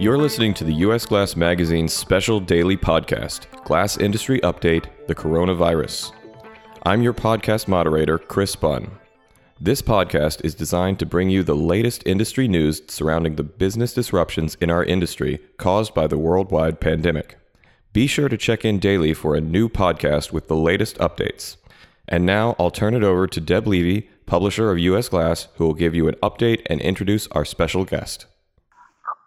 You're 0.00 0.16
listening 0.16 0.54
to 0.54 0.64
the 0.64 0.72
US 0.76 1.04
Glass 1.04 1.36
Magazine's 1.36 1.92
special 1.92 2.40
daily 2.40 2.74
podcast, 2.74 3.44
Glass 3.64 3.98
Industry 3.98 4.40
Update 4.40 4.86
The 5.06 5.14
Coronavirus. 5.14 6.12
I'm 6.84 7.02
your 7.02 7.12
podcast 7.12 7.68
moderator, 7.68 8.16
Chris 8.16 8.56
Bunn. 8.56 8.92
This 9.60 9.82
podcast 9.82 10.42
is 10.42 10.54
designed 10.54 11.00
to 11.00 11.04
bring 11.04 11.28
you 11.28 11.42
the 11.42 11.54
latest 11.54 12.02
industry 12.06 12.48
news 12.48 12.80
surrounding 12.88 13.36
the 13.36 13.42
business 13.42 13.92
disruptions 13.92 14.54
in 14.54 14.70
our 14.70 14.82
industry 14.82 15.38
caused 15.58 15.92
by 15.92 16.06
the 16.06 16.16
worldwide 16.16 16.80
pandemic. 16.80 17.36
Be 17.92 18.06
sure 18.06 18.30
to 18.30 18.38
check 18.38 18.64
in 18.64 18.78
daily 18.78 19.12
for 19.12 19.34
a 19.34 19.40
new 19.42 19.68
podcast 19.68 20.32
with 20.32 20.48
the 20.48 20.56
latest 20.56 20.96
updates. 20.96 21.58
And 22.08 22.24
now 22.24 22.56
I'll 22.58 22.70
turn 22.70 22.94
it 22.94 23.04
over 23.04 23.26
to 23.26 23.38
Deb 23.38 23.66
Levy, 23.66 24.08
publisher 24.24 24.70
of 24.70 24.78
US 24.78 25.10
Glass, 25.10 25.48
who 25.56 25.66
will 25.66 25.74
give 25.74 25.94
you 25.94 26.08
an 26.08 26.14
update 26.22 26.62
and 26.70 26.80
introduce 26.80 27.26
our 27.32 27.44
special 27.44 27.84
guest. 27.84 28.24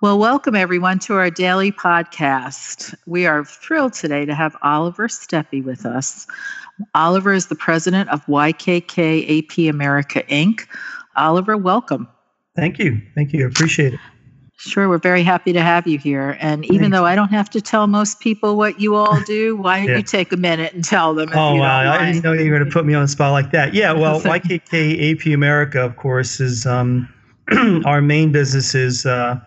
Well, 0.04 0.20
welcome 0.20 0.54
everyone 0.54 1.00
to 1.00 1.14
our 1.14 1.30
daily 1.30 1.72
podcast. 1.72 2.94
We 3.06 3.26
are 3.26 3.46
thrilled 3.46 3.94
today 3.94 4.26
to 4.26 4.36
have 4.36 4.54
Oliver 4.62 5.08
Stepe 5.08 5.64
with 5.64 5.86
us. 5.86 6.28
Oliver 6.94 7.32
is 7.32 7.48
the 7.48 7.56
president 7.56 8.10
of 8.10 8.26
YKK 8.26 9.70
AP 9.70 9.74
America 9.74 10.22
Inc. 10.24 10.68
Oliver, 11.16 11.56
welcome. 11.56 12.10
Thank 12.54 12.80
you. 12.80 13.02
Thank 13.16 13.32
you. 13.32 13.48
Appreciate 13.48 13.94
it. 13.94 14.00
Sure, 14.58 14.90
we're 14.90 14.98
very 14.98 15.24
happy 15.24 15.54
to 15.54 15.62
have 15.62 15.88
you 15.88 15.98
here. 15.98 16.36
And 16.42 16.66
even 16.66 16.80
Thanks. 16.80 16.98
though 16.98 17.06
I 17.06 17.16
don't 17.16 17.30
have 17.30 17.50
to 17.52 17.62
tell 17.62 17.88
most 17.88 18.20
people 18.20 18.58
what 18.58 18.82
you 18.82 18.96
all 18.96 19.22
do, 19.22 19.56
why 19.56 19.80
don't 19.80 19.88
yeah. 19.88 19.96
you 19.96 20.04
take 20.04 20.34
a 20.34 20.38
minute 20.38 20.74
and 20.74 20.84
tell 20.84 21.14
them? 21.14 21.30
oh, 21.34 21.56
wow. 21.56 21.94
I 21.94 22.12
didn't 22.12 22.26
know 22.26 22.34
you 22.34 22.52
were 22.52 22.58
going 22.58 22.70
to 22.70 22.74
put 22.74 22.86
me 22.86 22.94
on 22.94 23.04
the 23.04 23.08
spot 23.08 23.32
like 23.32 23.52
that. 23.52 23.74
Yeah, 23.74 23.94
well, 23.94 24.20
YKK 24.22 25.14
AP 25.14 25.34
America, 25.34 25.80
of 25.80 25.96
course, 25.96 26.42
is 26.42 26.66
um, 26.66 27.08
our 27.86 28.02
main 28.02 28.34
business 28.34 28.76
is. 28.76 29.06
Uh, 29.06 29.40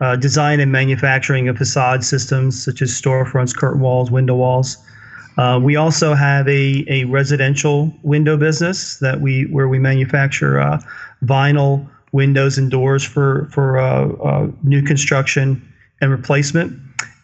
uh, 0.00 0.16
design 0.16 0.60
and 0.60 0.70
manufacturing 0.70 1.48
of 1.48 1.56
facade 1.56 2.04
systems 2.04 2.62
such 2.62 2.82
as 2.82 2.90
storefronts, 2.90 3.56
curtain 3.56 3.80
walls, 3.80 4.10
window 4.10 4.36
walls. 4.36 4.78
Uh, 5.38 5.58
we 5.62 5.76
also 5.76 6.14
have 6.14 6.48
a, 6.48 6.84
a 6.88 7.04
residential 7.04 7.94
window 8.02 8.36
business 8.36 8.98
that 8.98 9.20
we 9.20 9.44
where 9.46 9.68
we 9.68 9.78
manufacture 9.78 10.60
uh, 10.60 10.80
vinyl 11.24 11.88
windows 12.10 12.58
and 12.58 12.70
doors 12.70 13.04
for 13.04 13.48
for 13.52 13.78
uh, 13.78 14.08
uh, 14.08 14.48
new 14.64 14.82
construction 14.82 15.62
and 16.00 16.10
replacement. 16.10 16.76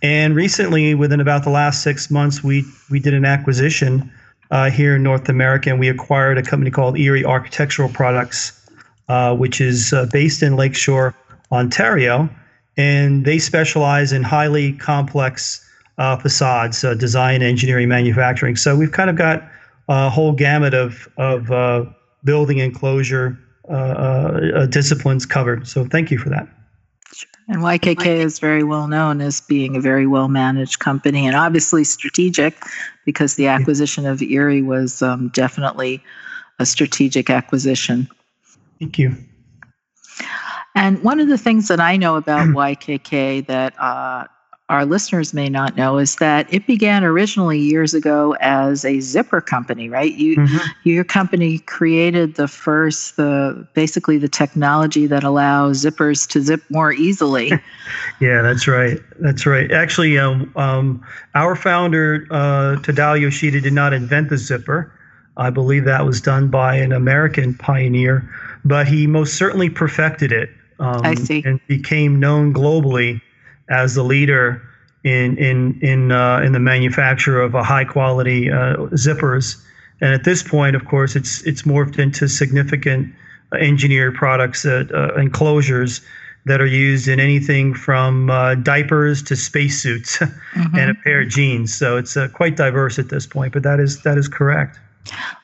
And 0.02 0.36
recently, 0.36 0.94
within 0.94 1.20
about 1.20 1.42
the 1.42 1.50
last 1.50 1.82
six 1.82 2.08
months, 2.08 2.44
we 2.44 2.64
we 2.88 3.00
did 3.00 3.14
an 3.14 3.24
acquisition 3.24 4.12
uh, 4.52 4.70
here 4.70 4.94
in 4.94 5.02
North 5.02 5.28
America, 5.28 5.70
and 5.70 5.80
we 5.80 5.88
acquired 5.88 6.38
a 6.38 6.42
company 6.42 6.70
called 6.70 6.96
Erie 6.96 7.24
Architectural 7.24 7.88
Products, 7.88 8.52
which 9.38 9.60
is 9.60 9.92
based 10.12 10.40
in 10.40 10.54
Lakeshore, 10.54 11.16
Ontario 11.50 12.28
and 12.76 13.24
they 13.24 13.38
specialize 13.38 14.12
in 14.12 14.22
highly 14.22 14.72
complex 14.72 15.64
uh, 15.98 16.16
facades, 16.16 16.82
uh, 16.84 16.94
design, 16.94 17.42
engineering, 17.42 17.88
manufacturing. 17.88 18.56
So 18.56 18.76
we've 18.76 18.92
kind 18.92 19.10
of 19.10 19.16
got 19.16 19.48
a 19.88 20.10
whole 20.10 20.32
gamut 20.32 20.74
of 20.74 21.08
of 21.16 21.50
uh, 21.50 21.84
building 22.24 22.58
enclosure 22.58 23.38
uh, 23.68 23.72
uh, 23.72 24.66
disciplines 24.66 25.24
covered. 25.24 25.68
So 25.68 25.84
thank 25.84 26.10
you 26.10 26.18
for 26.18 26.30
that. 26.30 26.48
And 27.46 27.58
YKK 27.58 28.06
is 28.06 28.38
very 28.38 28.64
well 28.64 28.88
known 28.88 29.20
as 29.20 29.42
being 29.42 29.76
a 29.76 29.80
very 29.80 30.06
well 30.06 30.28
managed 30.28 30.78
company 30.78 31.26
and 31.26 31.36
obviously 31.36 31.84
strategic 31.84 32.56
because 33.04 33.36
the 33.36 33.48
acquisition 33.48 34.06
of 34.06 34.22
Erie 34.22 34.62
was 34.62 35.02
um, 35.02 35.28
definitely 35.28 36.02
a 36.58 36.64
strategic 36.64 37.28
acquisition. 37.28 38.08
Thank 38.78 38.98
you. 38.98 39.14
And 40.74 41.02
one 41.02 41.20
of 41.20 41.28
the 41.28 41.38
things 41.38 41.68
that 41.68 41.80
I 41.80 41.96
know 41.96 42.16
about 42.16 42.48
YKK 42.48 43.46
that 43.46 43.78
uh, 43.80 44.26
our 44.70 44.86
listeners 44.86 45.34
may 45.34 45.50
not 45.50 45.76
know 45.76 45.98
is 45.98 46.16
that 46.16 46.52
it 46.52 46.66
began 46.66 47.04
originally 47.04 47.58
years 47.58 47.92
ago 47.92 48.34
as 48.40 48.82
a 48.84 49.00
zipper 49.00 49.42
company, 49.42 49.90
right? 49.90 50.14
You, 50.14 50.36
mm-hmm. 50.36 50.88
your 50.88 51.04
company 51.04 51.58
created 51.58 52.36
the 52.36 52.48
first, 52.48 53.16
the 53.16 53.68
basically 53.74 54.16
the 54.16 54.28
technology 54.28 55.06
that 55.06 55.22
allows 55.22 55.84
zippers 55.84 56.26
to 56.30 56.40
zip 56.40 56.62
more 56.70 56.92
easily. 56.92 57.48
yeah, 58.20 58.40
that's 58.40 58.66
right. 58.66 58.98
That's 59.20 59.44
right. 59.44 59.70
Actually, 59.70 60.18
um, 60.18 60.50
um, 60.56 61.04
our 61.34 61.56
founder 61.56 62.26
uh, 62.30 62.76
Tadao 62.80 63.20
Yoshida 63.20 63.60
did 63.60 63.74
not 63.74 63.92
invent 63.92 64.30
the 64.30 64.38
zipper. 64.38 64.90
I 65.36 65.50
believe 65.50 65.84
that 65.84 66.06
was 66.06 66.22
done 66.22 66.48
by 66.48 66.76
an 66.76 66.92
American 66.92 67.54
pioneer, 67.54 68.26
but 68.64 68.88
he 68.88 69.06
most 69.06 69.34
certainly 69.34 69.68
perfected 69.68 70.32
it 70.32 70.48
um, 70.78 71.00
I 71.04 71.14
see. 71.14 71.42
and 71.44 71.60
became 71.66 72.18
known 72.18 72.52
globally 72.52 73.20
as 73.68 73.94
the 73.94 74.02
leader 74.02 74.62
in 75.04 75.36
in 75.38 75.78
in 75.80 76.12
uh, 76.12 76.40
in 76.40 76.52
the 76.52 76.60
manufacture 76.60 77.40
of 77.40 77.54
a 77.54 77.62
high 77.62 77.84
quality 77.84 78.50
uh, 78.50 78.76
zippers. 78.94 79.62
And 80.00 80.12
at 80.12 80.24
this 80.24 80.42
point, 80.42 80.74
of 80.74 80.84
course, 80.86 81.14
it's 81.14 81.42
it's 81.42 81.62
morphed 81.62 81.98
into 81.98 82.28
significant 82.28 83.14
uh, 83.52 83.56
engineered 83.56 84.14
products 84.14 84.62
that 84.62 84.92
uh, 84.92 85.14
enclosures 85.20 86.00
that 86.46 86.60
are 86.60 86.66
used 86.66 87.08
in 87.08 87.20
anything 87.20 87.72
from 87.72 88.28
uh, 88.28 88.54
diapers 88.56 89.22
to 89.22 89.36
spacesuits 89.36 90.18
mm-hmm. 90.18 90.76
and 90.78 90.90
a 90.90 90.94
pair 90.94 91.22
of 91.22 91.28
jeans. 91.28 91.74
So 91.74 91.96
it's 91.96 92.16
uh, 92.16 92.28
quite 92.28 92.56
diverse 92.56 92.98
at 92.98 93.08
this 93.08 93.26
point. 93.26 93.52
But 93.52 93.62
that 93.62 93.80
is 93.80 94.02
that 94.02 94.18
is 94.18 94.28
correct. 94.28 94.78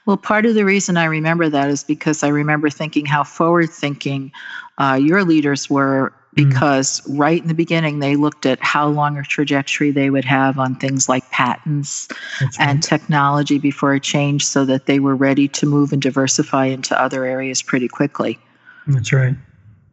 Well, 0.07 0.17
part 0.17 0.47
of 0.47 0.55
the 0.55 0.65
reason 0.65 0.97
I 0.97 1.05
remember 1.05 1.49
that 1.49 1.71
is 1.71 1.85
because 1.85 2.23
I 2.23 2.29
remember 2.29 2.71
thinking 2.71 3.07
how 3.07 3.25
forward 3.25 3.71
thinking 3.71 4.33
uh, 4.79 4.99
your 5.01 5.25
leaders 5.25 5.69
were, 5.69 6.13
mm. 6.35 6.49
because 6.49 7.01
mm. 7.03 7.19
right 7.19 7.41
in 7.41 7.49
the 7.49 7.55
beginning, 7.55 7.99
they 7.99 8.17
looked 8.17 8.47
at 8.47 8.63
how 8.63 8.89
long 8.89 9.19
a 9.19 9.23
trajectory 9.23 9.91
they 9.91 10.11
would 10.11 10.25
have 10.25 10.59
on 10.59 10.75
things 10.77 11.09
like 11.09 11.29
patents 11.31 12.09
right. 12.41 12.51
and 12.59 12.83
technology 12.83 13.59
before 13.59 13.95
it 13.95 14.03
changed 14.03 14.47
so 14.47 14.65
that 14.65 14.87
they 14.87 14.99
were 14.99 15.17
ready 15.17 15.49
to 15.49 15.67
move 15.67 15.93
and 15.93 16.03
diversify 16.03 16.67
into 16.67 17.01
other 17.01 17.25
areas 17.25 17.63
pretty 17.63 17.89
quickly. 17.89 18.39
That's 18.87 19.13
right. 19.13 19.37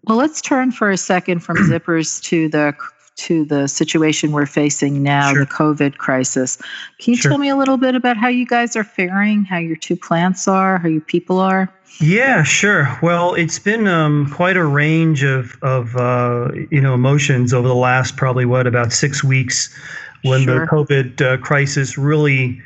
Well, 0.05 0.17
let's 0.17 0.41
turn 0.41 0.71
for 0.71 0.89
a 0.89 0.97
second 0.97 1.39
from 1.39 1.57
zippers 1.69 2.21
to 2.23 2.47
the 2.47 2.73
to 3.17 3.45
the 3.45 3.67
situation 3.67 4.31
we're 4.31 4.45
facing 4.45 5.03
now, 5.03 5.33
sure. 5.33 5.45
the 5.45 5.51
COVID 5.51 5.97
crisis. 5.97 6.57
Can 6.99 7.13
you 7.13 7.17
sure. 7.17 7.31
tell 7.31 7.37
me 7.37 7.49
a 7.49 7.55
little 7.55 7.77
bit 7.77 7.95
about 7.95 8.17
how 8.17 8.27
you 8.27 8.45
guys 8.45 8.75
are 8.75 8.83
faring, 8.83 9.43
how 9.43 9.57
your 9.57 9.75
two 9.75 9.95
plants 9.95 10.47
are, 10.47 10.77
how 10.77 10.87
your 10.87 11.01
people 11.01 11.39
are? 11.39 11.71
Yeah, 11.99 12.43
sure. 12.43 12.97
Well, 13.01 13.33
it's 13.33 13.57
been 13.57 13.87
um, 13.87 14.29
quite 14.31 14.55
a 14.55 14.65
range 14.65 15.23
of 15.23 15.57
of 15.63 15.95
uh, 15.95 16.49
you 16.69 16.79
know 16.79 16.93
emotions 16.93 17.53
over 17.53 17.67
the 17.67 17.75
last 17.75 18.17
probably 18.17 18.45
what 18.45 18.67
about 18.67 18.93
six 18.93 19.23
weeks, 19.23 19.75
when 20.23 20.43
sure. 20.43 20.59
the 20.59 20.65
COVID 20.67 21.21
uh, 21.21 21.37
crisis 21.37 21.97
really, 21.97 22.61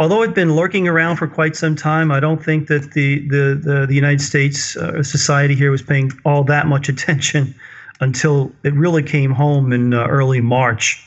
although 0.00 0.22
it'd 0.22 0.34
been 0.34 0.56
lurking 0.56 0.88
around 0.88 1.16
for 1.16 1.28
quite 1.28 1.54
some 1.54 1.76
time, 1.76 2.10
I 2.10 2.18
don't 2.18 2.44
think 2.44 2.66
that 2.66 2.92
the 2.92 3.20
the 3.28 3.60
the, 3.62 3.86
the 3.86 3.94
United 3.94 4.20
States 4.20 4.76
uh, 4.76 5.04
society 5.04 5.54
here 5.54 5.70
was 5.70 5.82
paying 5.82 6.10
all 6.24 6.42
that 6.44 6.66
much 6.66 6.88
attention 6.88 7.54
until 8.04 8.52
it 8.64 8.74
really 8.74 9.02
came 9.02 9.32
home 9.32 9.72
in 9.72 9.94
uh, 9.94 10.06
early 10.06 10.42
March. 10.42 11.02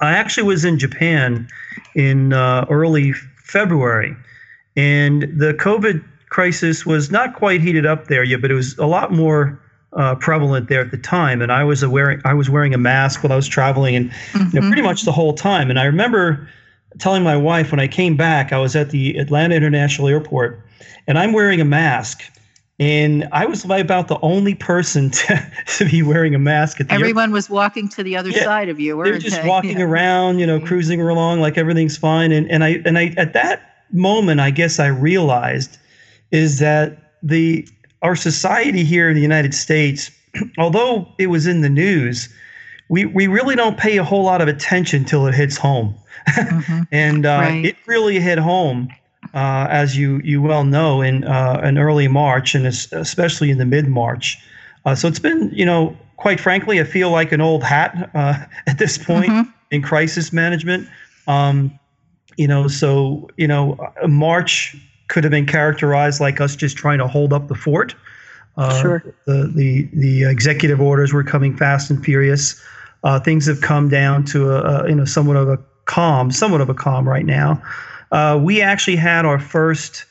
I 0.00 0.12
actually 0.12 0.42
was 0.42 0.64
in 0.64 0.76
Japan 0.76 1.48
in 1.94 2.32
uh, 2.32 2.66
early 2.68 3.12
February, 3.44 4.16
and 4.76 5.22
the 5.22 5.54
COVID 5.54 6.04
crisis 6.30 6.84
was 6.84 7.10
not 7.12 7.36
quite 7.36 7.60
heated 7.60 7.86
up 7.86 8.08
there 8.08 8.24
yet, 8.24 8.42
but 8.42 8.50
it 8.50 8.54
was 8.54 8.76
a 8.78 8.86
lot 8.86 9.12
more 9.12 9.60
uh, 9.92 10.16
prevalent 10.16 10.68
there 10.68 10.80
at 10.80 10.90
the 10.90 10.98
time. 10.98 11.40
And 11.40 11.52
I 11.52 11.62
was 11.62 11.86
wearing 11.86 12.20
I 12.24 12.34
was 12.34 12.50
wearing 12.50 12.74
a 12.74 12.78
mask 12.78 13.22
while 13.22 13.32
I 13.32 13.36
was 13.36 13.46
traveling, 13.46 13.94
and 13.94 14.10
mm-hmm. 14.10 14.38
you 14.38 14.44
know, 14.44 14.48
mm-hmm. 14.48 14.68
pretty 14.68 14.82
much 14.82 15.02
the 15.02 15.12
whole 15.12 15.34
time. 15.34 15.70
And 15.70 15.78
I 15.78 15.84
remember 15.84 16.48
telling 16.98 17.22
my 17.22 17.36
wife 17.36 17.70
when 17.70 17.80
I 17.80 17.86
came 17.86 18.16
back, 18.16 18.52
I 18.52 18.58
was 18.58 18.74
at 18.74 18.90
the 18.90 19.16
Atlanta 19.16 19.54
International 19.54 20.08
Airport, 20.08 20.60
and 21.06 21.18
I'm 21.18 21.32
wearing 21.32 21.60
a 21.60 21.64
mask 21.64 22.20
and 22.82 23.28
I 23.30 23.46
was 23.46 23.64
about 23.64 24.08
the 24.08 24.18
only 24.22 24.56
person 24.56 25.10
to, 25.22 25.52
to 25.78 25.84
be 25.84 26.02
wearing 26.02 26.34
a 26.34 26.38
mask 26.38 26.80
at 26.80 26.88
the 26.88 26.94
Everyone 26.94 27.24
airport. 27.24 27.34
was 27.34 27.50
walking 27.50 27.88
to 27.90 28.02
the 28.02 28.16
other 28.16 28.30
yeah, 28.30 28.42
side 28.42 28.68
of 28.68 28.80
you, 28.80 29.02
They 29.02 29.12
were 29.12 29.18
just 29.18 29.40
they? 29.40 29.48
walking 29.48 29.78
yeah. 29.78 29.84
around, 29.84 30.40
you 30.40 30.46
know, 30.46 30.58
cruising 30.58 31.00
along 31.00 31.40
like 31.40 31.56
everything's 31.56 31.96
fine. 31.96 32.32
And 32.32 32.50
and 32.50 32.64
I 32.64 32.82
and 32.84 32.98
I 32.98 33.14
at 33.16 33.34
that 33.34 33.84
moment, 33.92 34.40
I 34.40 34.50
guess 34.50 34.80
I 34.80 34.88
realized 34.88 35.78
is 36.32 36.58
that 36.58 37.12
the 37.22 37.68
our 38.02 38.16
society 38.16 38.82
here 38.82 39.08
in 39.08 39.14
the 39.14 39.22
United 39.22 39.54
States, 39.54 40.10
although 40.58 41.06
it 41.18 41.28
was 41.28 41.46
in 41.46 41.60
the 41.60 41.70
news, 41.70 42.28
we 42.88 43.06
we 43.06 43.28
really 43.28 43.54
don't 43.54 43.78
pay 43.78 43.96
a 43.96 44.04
whole 44.04 44.24
lot 44.24 44.40
of 44.40 44.48
attention 44.48 45.04
till 45.04 45.26
it 45.28 45.34
hits 45.34 45.56
home. 45.56 45.94
Mm-hmm. 46.28 46.82
and 46.92 47.26
uh, 47.26 47.38
right. 47.40 47.64
it 47.64 47.76
really 47.86 48.20
hit 48.20 48.38
home 48.38 48.88
uh, 49.34 49.66
as 49.70 49.96
you 49.96 50.20
you 50.24 50.42
well 50.42 50.64
know, 50.64 51.00
in 51.00 51.24
uh, 51.24 51.60
in 51.64 51.78
early 51.78 52.08
March 52.08 52.54
and 52.54 52.66
especially 52.66 53.50
in 53.50 53.58
the 53.58 53.64
mid 53.64 53.88
March. 53.88 54.38
Uh, 54.84 54.94
so 54.94 55.06
it's 55.08 55.20
been, 55.20 55.50
you 55.54 55.64
know, 55.64 55.96
quite 56.16 56.40
frankly, 56.40 56.80
I 56.80 56.84
feel 56.84 57.10
like 57.10 57.32
an 57.32 57.40
old 57.40 57.62
hat 57.62 58.10
uh, 58.14 58.44
at 58.66 58.78
this 58.78 58.98
point 58.98 59.30
mm-hmm. 59.30 59.50
in 59.70 59.82
crisis 59.82 60.32
management. 60.32 60.88
Um, 61.26 61.78
you 62.36 62.48
know, 62.48 62.68
so 62.68 63.28
you 63.36 63.46
know, 63.46 63.78
March 64.06 64.76
could 65.08 65.24
have 65.24 65.30
been 65.30 65.46
characterized 65.46 66.20
like 66.20 66.40
us 66.40 66.56
just 66.56 66.76
trying 66.76 66.98
to 66.98 67.06
hold 67.06 67.32
up 67.32 67.48
the 67.48 67.54
fort. 67.54 67.94
Uh, 68.56 68.80
sure. 68.80 69.14
The 69.26 69.50
the 69.54 69.88
the 69.94 70.24
executive 70.24 70.80
orders 70.80 71.12
were 71.12 71.24
coming 71.24 71.56
fast 71.56 71.90
and 71.90 72.04
furious. 72.04 72.60
Uh, 73.04 73.18
things 73.18 73.46
have 73.46 73.60
come 73.60 73.88
down 73.88 74.24
to 74.26 74.52
a, 74.52 74.60
a, 74.60 74.88
you 74.88 74.94
know 74.94 75.04
somewhat 75.04 75.36
of 75.36 75.48
a 75.48 75.58
calm, 75.86 76.30
somewhat 76.30 76.60
of 76.60 76.68
a 76.68 76.74
calm 76.74 77.08
right 77.08 77.26
now. 77.26 77.62
Uh, 78.12 78.38
we 78.40 78.60
actually 78.60 78.96
had 78.96 79.24
our 79.24 79.38
first 79.40 80.04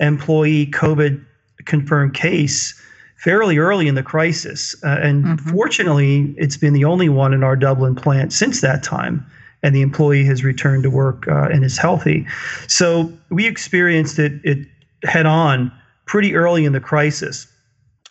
employee 0.00 0.66
COVID 0.68 1.22
confirmed 1.64 2.14
case 2.14 2.80
fairly 3.16 3.58
early 3.58 3.88
in 3.88 3.96
the 3.96 4.02
crisis, 4.02 4.76
uh, 4.84 4.98
and 5.02 5.24
mm-hmm. 5.24 5.50
fortunately, 5.50 6.34
it's 6.38 6.56
been 6.56 6.72
the 6.72 6.84
only 6.84 7.08
one 7.08 7.34
in 7.34 7.42
our 7.42 7.56
Dublin 7.56 7.94
plant 7.94 8.32
since 8.32 8.60
that 8.60 8.82
time. 8.82 9.26
And 9.64 9.74
the 9.74 9.82
employee 9.82 10.24
has 10.24 10.44
returned 10.44 10.84
to 10.84 10.90
work 10.90 11.26
uh, 11.26 11.48
and 11.50 11.64
is 11.64 11.76
healthy. 11.76 12.28
So 12.68 13.12
we 13.28 13.44
experienced 13.48 14.20
it, 14.20 14.34
it 14.44 14.68
head 15.02 15.26
on 15.26 15.72
pretty 16.06 16.36
early 16.36 16.64
in 16.64 16.72
the 16.72 16.80
crisis. 16.80 17.48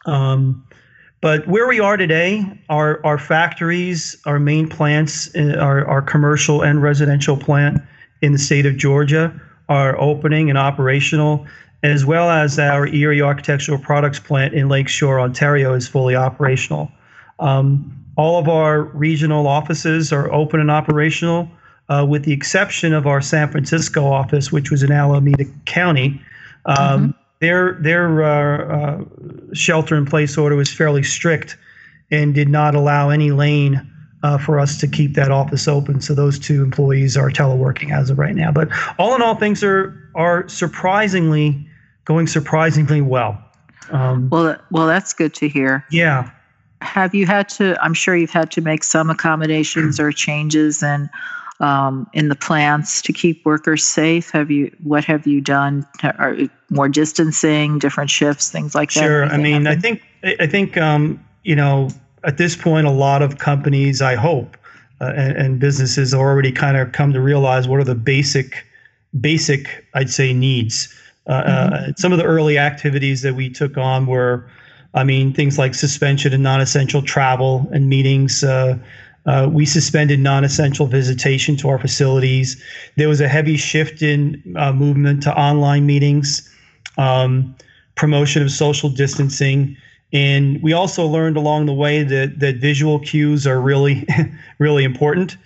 Um, 0.06 0.68
but 1.22 1.48
where 1.48 1.66
we 1.66 1.80
are 1.80 1.96
today, 1.96 2.44
our, 2.68 3.04
our 3.06 3.18
factories, 3.18 4.18
our 4.26 4.40
main 4.40 4.68
plants, 4.68 5.34
uh, 5.36 5.56
our, 5.58 5.88
our 5.88 6.02
commercial 6.02 6.62
and 6.62 6.84
residential 6.84 7.38
plant 7.38 7.82
in 8.22 8.32
the 8.32 8.38
state 8.38 8.66
of 8.66 8.78
Georgia 8.78 9.40
are 9.70 10.00
opening 10.00 10.50
and 10.50 10.58
operational 10.58 11.46
as 11.84 12.06
well 12.06 12.30
as 12.30 12.58
our 12.58 12.88
Erie 12.88 13.22
Architectural 13.22 13.78
Products 13.78 14.20
plant 14.20 14.54
in 14.54 14.68
Lakeshore, 14.68 15.20
Ontario, 15.20 15.74
is 15.74 15.88
fully 15.88 16.16
operational. 16.16 16.92
Um, 17.40 17.94
all 18.16 18.40
of 18.40 18.50
our 18.50 18.82
regional 18.82 19.48
offices 19.48 20.12
are 20.12 20.32
open 20.34 20.60
and 20.60 20.72
operational, 20.72 21.50
uh, 21.90 22.06
with 22.08 22.24
the 22.24 22.34
exception 22.34 22.94
of 22.94 23.06
our 23.06 23.22
San 23.22 23.50
Francisco 23.52 24.06
office, 24.06 24.52
which 24.52 24.72
was 24.72 24.82
in 24.82 24.92
Alameda 24.92 25.46
County. 25.66 26.22
Um, 26.66 26.78
mm-hmm. 26.78 27.12
Their 27.40 27.74
their 27.74 28.24
uh, 28.24 28.66
uh, 28.66 29.04
shelter 29.54 29.96
in 29.96 30.06
place 30.06 30.38
order 30.38 30.56
was 30.56 30.74
fairly 30.74 31.04
strict 31.04 31.56
and 32.10 32.34
did 32.34 32.50
not 32.50 32.74
allow 32.74 33.10
any 33.12 33.30
lane 33.30 33.88
uh, 34.24 34.38
for 34.38 34.60
us 34.60 34.78
to 34.80 34.88
keep 34.88 35.14
that 35.14 35.32
office 35.32 35.68
open. 35.68 36.02
So 36.02 36.14
those 36.14 36.40
two 36.40 36.64
employees 36.64 37.16
are 37.16 37.30
teleworking 37.30 37.92
as 37.92 38.10
of 38.10 38.18
right 38.18 38.36
now. 38.36 38.52
But 38.52 38.70
all 38.98 39.16
in 39.16 39.22
all, 39.22 39.36
things 39.36 39.64
are 39.64 39.96
are 40.16 40.48
surprisingly 40.50 41.68
going 42.06 42.28
surprisingly 42.28 43.02
well. 43.02 43.42
Um, 43.92 44.30
well, 44.30 44.58
well, 44.72 44.88
that's 44.88 45.14
good 45.14 45.34
to 45.36 45.48
hear. 45.48 45.86
Yeah. 45.92 46.32
Have 46.82 47.14
you 47.16 47.26
had 47.26 47.50
to? 47.50 47.78
I'm 47.82 47.94
sure 47.94 48.16
you've 48.16 48.32
had 48.32 48.52
to 48.52 48.62
make 48.62 48.84
some 48.84 49.10
accommodations 49.10 50.00
or 50.00 50.12
changes 50.12 50.84
and 50.84 51.10
um, 51.60 52.08
in 52.14 52.30
the 52.30 52.36
plants 52.36 53.02
to 53.02 53.14
keep 53.14 53.44
workers 53.46 53.84
safe. 53.84 54.30
Have 54.32 54.52
you? 54.52 54.76
What 54.84 55.04
have 55.06 55.26
you 55.26 55.42
done? 55.42 55.88
Are 56.04 56.38
more 56.70 56.88
distancing, 56.88 57.80
different 57.80 58.10
shifts, 58.12 58.52
things 58.52 58.76
like 58.76 58.94
that? 58.94 59.04
Sure. 59.04 59.26
I 59.26 59.38
mean, 59.38 59.66
happen? 59.66 59.68
I 59.68 59.82
think 59.82 60.02
I 60.40 60.48
think 60.48 60.78
um, 60.78 61.24
you 61.44 61.56
know 61.56 61.90
at 62.24 62.38
this 62.38 62.56
point, 62.56 62.88
a 62.88 62.92
lot 62.92 63.22
of 63.22 63.38
companies, 63.38 64.02
I 64.02 64.16
hope, 64.16 64.58
uh, 65.02 65.14
and, 65.16 65.38
and 65.38 65.60
businesses 65.60 66.14
already 66.14 66.52
kind 66.52 66.78
of 66.78 66.92
come 66.92 67.14
to 67.14 67.22
realize 67.22 67.68
what 67.68 67.80
are 67.80 67.84
the 67.84 67.96
basic, 67.96 68.66
basic, 69.20 69.86
I'd 69.94 70.10
say, 70.10 70.34
needs 70.34 70.94
uh, 71.28 71.44
mm-hmm. 71.44 71.74
Uh, 71.74 71.94
some 71.98 72.12
of 72.12 72.18
the 72.18 72.24
early 72.24 72.58
activities 72.58 73.22
that 73.22 73.36
we 73.36 73.50
took 73.50 73.78
on 73.78 74.06
were, 74.06 74.50
I 74.94 75.04
mean, 75.04 75.34
things 75.34 75.58
like 75.58 75.76
suspension 75.76 76.34
and 76.34 76.42
non-essential 76.42 77.02
travel 77.02 77.68
and 77.72 77.90
meetings. 77.90 78.44
Uh, 78.44 78.78
uh, 79.26 79.50
we 79.52 79.66
suspended 79.66 80.22
non-essential 80.22 80.88
visitation 80.88 81.58
to 81.58 81.68
our 81.68 81.78
facilities. 81.78 82.62
There 82.96 83.10
was 83.10 83.20
a 83.20 83.28
heavy 83.28 83.58
shift 83.58 84.02
in 84.02 84.42
uh, 84.58 84.72
movement 84.72 85.22
to 85.24 85.38
online 85.38 85.86
meetings, 85.86 86.50
um, 86.98 87.54
promotion 87.96 88.42
of 88.42 88.50
social 88.50 88.90
distancing, 88.90 89.76
and 90.14 90.62
we 90.64 90.74
also 90.74 91.06
learned 91.06 91.38
along 91.38 91.66
the 91.66 91.74
way 91.74 92.04
that 92.04 92.40
that 92.40 92.58
visual 92.58 93.00
cues 93.00 93.46
are 93.46 93.60
really, 93.60 94.08
really 94.60 94.84
important. 94.84 95.38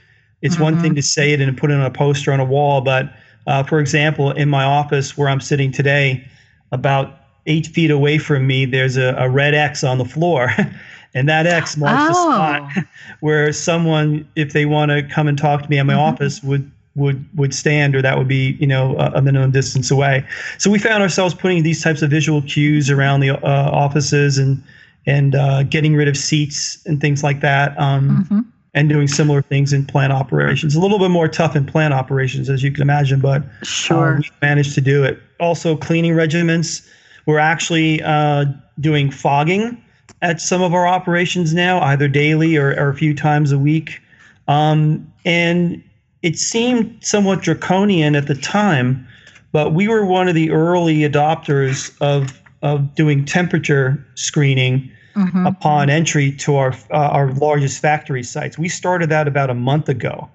It's 0.42 0.56
mm-hmm. 0.56 0.64
one 0.64 0.80
thing 0.82 0.96
to 0.96 1.02
say 1.02 1.34
it 1.34 1.42
and 1.42 1.58
put 1.58 1.72
it 1.72 1.76
on 1.76 1.82
a 1.82 1.92
poster 1.92 2.32
on 2.32 2.40
a 2.40 2.46
wall, 2.46 2.82
but 2.82 3.14
uh, 3.48 3.64
for 3.64 3.80
example, 3.80 4.32
in 4.32 4.50
my 4.50 4.64
office 4.64 5.18
where 5.18 5.28
I'm 5.30 5.42
sitting 5.42 5.72
today, 5.72 6.28
about 6.72 7.22
eight 7.48 7.68
feet 7.68 7.92
away 7.92 8.18
from 8.18 8.46
me, 8.46 8.66
there's 8.66 8.98
a, 8.98 9.16
a 9.18 9.30
red 9.30 9.54
X 9.54 9.84
on 9.84 9.98
the 9.98 10.06
floor. 10.06 10.52
and 11.14 11.28
that 11.28 11.48
X 11.48 11.76
marks 11.78 12.16
oh. 12.16 12.30
the 12.30 12.72
spot 12.72 12.86
where 13.20 13.52
someone, 13.52 14.28
if 14.36 14.54
they 14.54 14.66
want 14.66 14.92
to 14.92 15.04
come 15.04 15.28
and 15.28 15.38
talk 15.38 15.64
to 15.64 15.70
me 15.70 15.80
at 15.80 15.86
my 15.86 15.94
mm-hmm. 15.94 16.02
office, 16.02 16.42
would 16.44 16.72
would 16.96 17.26
would 17.38 17.54
stand, 17.54 17.96
or 17.96 18.02
that 18.02 18.18
would 18.18 18.28
be 18.28 18.58
you 18.60 18.68
know 18.68 18.98
a, 18.98 19.12
a, 19.16 19.22
minimum 19.22 19.52
distance 19.52 19.92
away. 19.92 20.26
So 20.58 20.70
we 20.70 20.80
found 20.80 21.02
ourselves 21.02 21.34
putting 21.34 21.64
these 21.64 21.82
types 21.82 22.02
of 22.02 22.10
visual 22.10 22.42
cues 22.42 22.90
around 22.90 23.22
the 23.22 23.32
uh, 23.32 23.70
offices 23.72 24.38
and 24.38 24.62
and 25.06 25.36
uh, 25.36 25.64
getting 25.64 25.96
rid 25.96 26.08
of 26.08 26.18
seats 26.18 26.86
and 26.86 27.00
things 27.00 27.24
like 27.24 27.42
that. 27.42 27.80
Um, 27.80 28.26
mm-hmm 28.26 28.40
and 28.74 28.88
doing 28.88 29.08
similar 29.08 29.42
things 29.42 29.74
in 29.74 29.86
plant 29.86 30.14
operations. 30.14 30.76
A 30.76 30.80
little 30.80 31.00
bit 31.00 31.12
more 31.12 31.28
tough 31.28 31.56
in 31.56 31.66
plant 31.66 31.94
operations, 31.94 32.50
as 32.50 32.64
you 32.64 32.72
can 32.72 32.82
imagine, 32.82 33.20
but 33.20 33.42
uh, 33.42 33.66
sure, 33.66 34.16
uh, 34.16 34.18
we 34.20 34.30
managed 34.42 34.76
to 34.76 34.82
do 34.82 35.04
it. 35.04 35.20
Also, 35.40 35.76
cleaning 35.76 36.16
regiments 36.16 36.88
We're 37.26 37.40
actually 37.40 38.02
uh, 38.02 38.46
doing 38.80 39.12
fogging 39.12 39.84
at 40.22 40.40
some 40.40 40.62
of 40.62 40.74
our 40.74 40.88
operations 40.88 41.54
now, 41.54 41.82
either 41.82 42.08
daily 42.08 42.56
or, 42.58 42.70
or 42.80 42.90
a 42.90 42.96
few 42.96 43.14
times 43.14 43.52
a 43.52 43.58
week. 43.58 44.02
Um, 44.48 45.12
and 45.26 45.84
it 46.22 46.38
seemed 46.38 46.98
somewhat 47.02 47.42
draconian 47.42 48.16
at 48.16 48.28
the 48.28 48.36
time, 48.36 49.08
but 49.52 49.74
we 49.74 49.88
were 49.88 50.06
one 50.06 50.28
of 50.28 50.36
the 50.36 50.52
early 50.52 51.00
adopters 51.00 51.96
of 52.02 52.40
of 52.62 52.94
doing 52.94 53.26
temperature 53.26 54.06
screening 54.14 54.92
mm-hmm. 55.16 55.48
upon 55.48 55.90
entry 55.90 56.32
to 56.34 56.56
our 56.56 56.74
uh, 56.92 57.10
our 57.10 57.32
largest 57.34 57.82
factory 57.82 58.24
sites. 58.24 58.58
We 58.58 58.70
started 58.70 59.10
that 59.10 59.28
about 59.28 59.50
a 59.50 59.56
month 59.56 59.90
ago, 59.90 60.30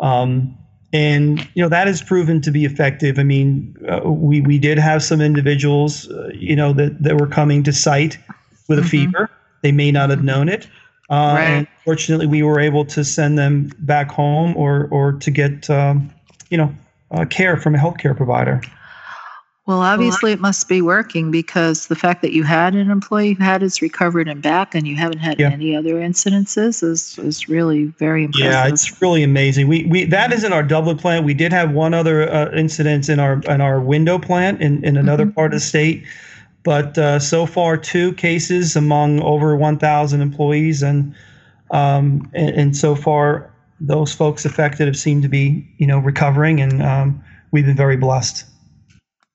um, 0.00 0.56
and 0.92 1.46
you 1.54 1.62
know 1.62 1.68
that 1.68 1.86
has 1.86 2.02
proven 2.02 2.40
to 2.42 2.50
be 2.50 2.64
effective. 2.64 3.18
I 3.18 3.22
mean, 3.22 3.76
uh, 3.88 4.08
we 4.10 4.40
we 4.40 4.58
did 4.58 4.78
have 4.78 5.02
some 5.02 5.20
individuals, 5.20 6.08
uh, 6.10 6.30
you 6.34 6.56
know, 6.56 6.72
that 6.72 7.02
that 7.02 7.20
were 7.20 7.26
coming 7.28 7.62
to 7.64 7.72
site 7.72 8.18
with 8.68 8.78
mm-hmm. 8.78 8.86
a 8.86 8.88
fever. 8.88 9.30
They 9.62 9.72
may 9.72 9.90
not 9.90 10.10
have 10.10 10.24
known 10.24 10.48
it. 10.48 10.66
Uh, 11.08 11.14
right. 11.14 11.44
And 11.44 11.68
fortunately, 11.84 12.26
we 12.26 12.42
were 12.42 12.58
able 12.58 12.84
to 12.86 13.04
send 13.04 13.38
them 13.38 13.70
back 13.78 14.10
home 14.10 14.56
or 14.56 14.88
or 14.90 15.12
to 15.12 15.30
get 15.30 15.70
um, 15.70 16.10
you 16.50 16.58
know 16.58 16.74
uh, 17.10 17.24
care 17.26 17.56
from 17.56 17.74
a 17.74 17.78
healthcare 17.78 18.16
provider. 18.16 18.60
Well, 19.66 19.80
obviously 19.80 20.30
it 20.30 20.38
must 20.38 20.68
be 20.68 20.80
working 20.80 21.32
because 21.32 21.88
the 21.88 21.96
fact 21.96 22.22
that 22.22 22.32
you 22.32 22.44
had 22.44 22.76
an 22.76 22.88
employee 22.88 23.32
who 23.32 23.42
had 23.42 23.62
his 23.62 23.82
recovered 23.82 24.28
and 24.28 24.40
back 24.40 24.76
and 24.76 24.86
you 24.86 24.94
haven't 24.94 25.18
had 25.18 25.40
yeah. 25.40 25.50
any 25.50 25.74
other 25.74 25.94
incidences 25.94 26.84
is, 26.84 27.18
is 27.18 27.48
really 27.48 27.86
very 27.98 28.22
impressive. 28.22 28.52
Yeah, 28.52 28.68
it's 28.68 29.02
really 29.02 29.24
amazing. 29.24 29.66
We, 29.66 29.84
we 29.86 30.04
that 30.04 30.32
is 30.32 30.44
in 30.44 30.52
our 30.52 30.62
Dublin 30.62 30.96
plant. 30.96 31.24
We 31.24 31.34
did 31.34 31.52
have 31.52 31.72
one 31.72 31.94
other 31.94 32.32
uh, 32.32 32.52
incident 32.52 33.08
in 33.08 33.18
our 33.18 33.40
in 33.48 33.60
our 33.60 33.80
window 33.80 34.20
plant 34.20 34.62
in, 34.62 34.84
in 34.84 34.96
another 34.96 35.24
mm-hmm. 35.24 35.34
part 35.34 35.52
of 35.52 35.58
the 35.58 35.66
state. 35.66 36.04
But 36.66 36.98
uh, 36.98 37.20
so 37.20 37.46
far, 37.46 37.76
two 37.76 38.12
cases 38.14 38.74
among 38.74 39.20
over 39.22 39.54
1,000 39.54 40.20
employees, 40.20 40.82
and, 40.82 41.14
um, 41.70 42.28
and, 42.34 42.50
and 42.56 42.76
so 42.76 42.96
far 42.96 43.54
those 43.78 44.12
folks 44.12 44.44
affected 44.44 44.88
have 44.88 44.96
seemed 44.96 45.22
to 45.22 45.28
be 45.28 45.64
you 45.78 45.86
know 45.86 46.00
recovering, 46.00 46.60
and 46.60 46.82
um, 46.82 47.22
we've 47.52 47.66
been 47.66 47.76
very 47.76 47.96
blessed. 47.96 48.44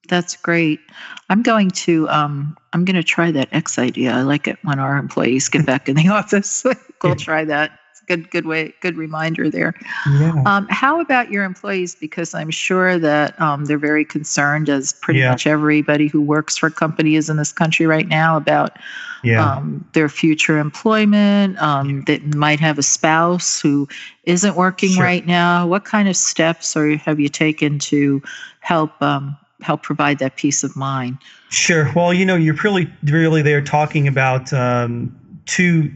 That's 0.09 0.35
great. 0.35 0.81
I'm 1.29 1.41
going 1.41 1.71
to 1.71 2.09
um, 2.09 2.57
I'm 2.73 2.83
going 2.83 2.97
to 2.97 3.03
try 3.03 3.31
that 3.31 3.47
X 3.53 3.79
idea. 3.79 4.11
I 4.11 4.23
like 4.23 4.45
it 4.49 4.57
when 4.63 4.77
our 4.79 4.97
employees 4.97 5.47
get 5.47 5.65
back 5.65 5.87
in 5.87 5.95
the 5.95 6.07
office. 6.19 6.65
we'll 7.01 7.15
try 7.15 7.45
that. 7.45 7.79
A 8.11 8.17
good 8.17 8.31
good 8.31 8.45
way 8.45 8.73
good 8.81 8.97
reminder 8.97 9.49
there. 9.49 9.73
Yeah. 10.05 10.43
Um, 10.45 10.67
how 10.69 10.99
about 10.99 11.31
your 11.31 11.43
employees? 11.43 11.95
Because 11.95 12.33
I'm 12.33 12.49
sure 12.51 12.99
that 12.99 13.39
um, 13.39 13.65
they're 13.65 13.77
very 13.77 14.05
concerned, 14.05 14.69
as 14.69 14.93
pretty 14.93 15.21
yeah. 15.21 15.31
much 15.31 15.47
everybody 15.47 16.07
who 16.07 16.21
works 16.21 16.57
for 16.57 16.69
companies 16.69 17.29
in 17.29 17.37
this 17.37 17.51
country 17.51 17.85
right 17.85 18.07
now, 18.07 18.37
about 18.37 18.77
yeah. 19.23 19.55
um, 19.55 19.87
their 19.93 20.09
future 20.09 20.57
employment. 20.57 21.61
Um, 21.61 22.03
that 22.05 22.35
might 22.35 22.59
have 22.59 22.77
a 22.77 22.83
spouse 22.83 23.61
who 23.61 23.87
isn't 24.23 24.55
working 24.55 24.91
sure. 24.91 25.03
right 25.03 25.25
now. 25.25 25.67
What 25.67 25.85
kind 25.85 26.09
of 26.09 26.15
steps 26.15 26.75
or 26.75 26.97
have 26.97 27.19
you 27.19 27.29
taken 27.29 27.79
to 27.79 28.21
help 28.59 29.01
um, 29.01 29.37
help 29.61 29.83
provide 29.83 30.19
that 30.19 30.35
peace 30.35 30.63
of 30.63 30.75
mind. 30.75 31.17
Sure. 31.49 31.91
Well, 31.95 32.13
you 32.13 32.25
know, 32.25 32.35
you're 32.35 32.57
really, 32.63 32.91
really 33.03 33.41
there 33.41 33.61
talking 33.61 34.07
about 34.07 34.51
um, 34.53 35.15
two 35.45 35.91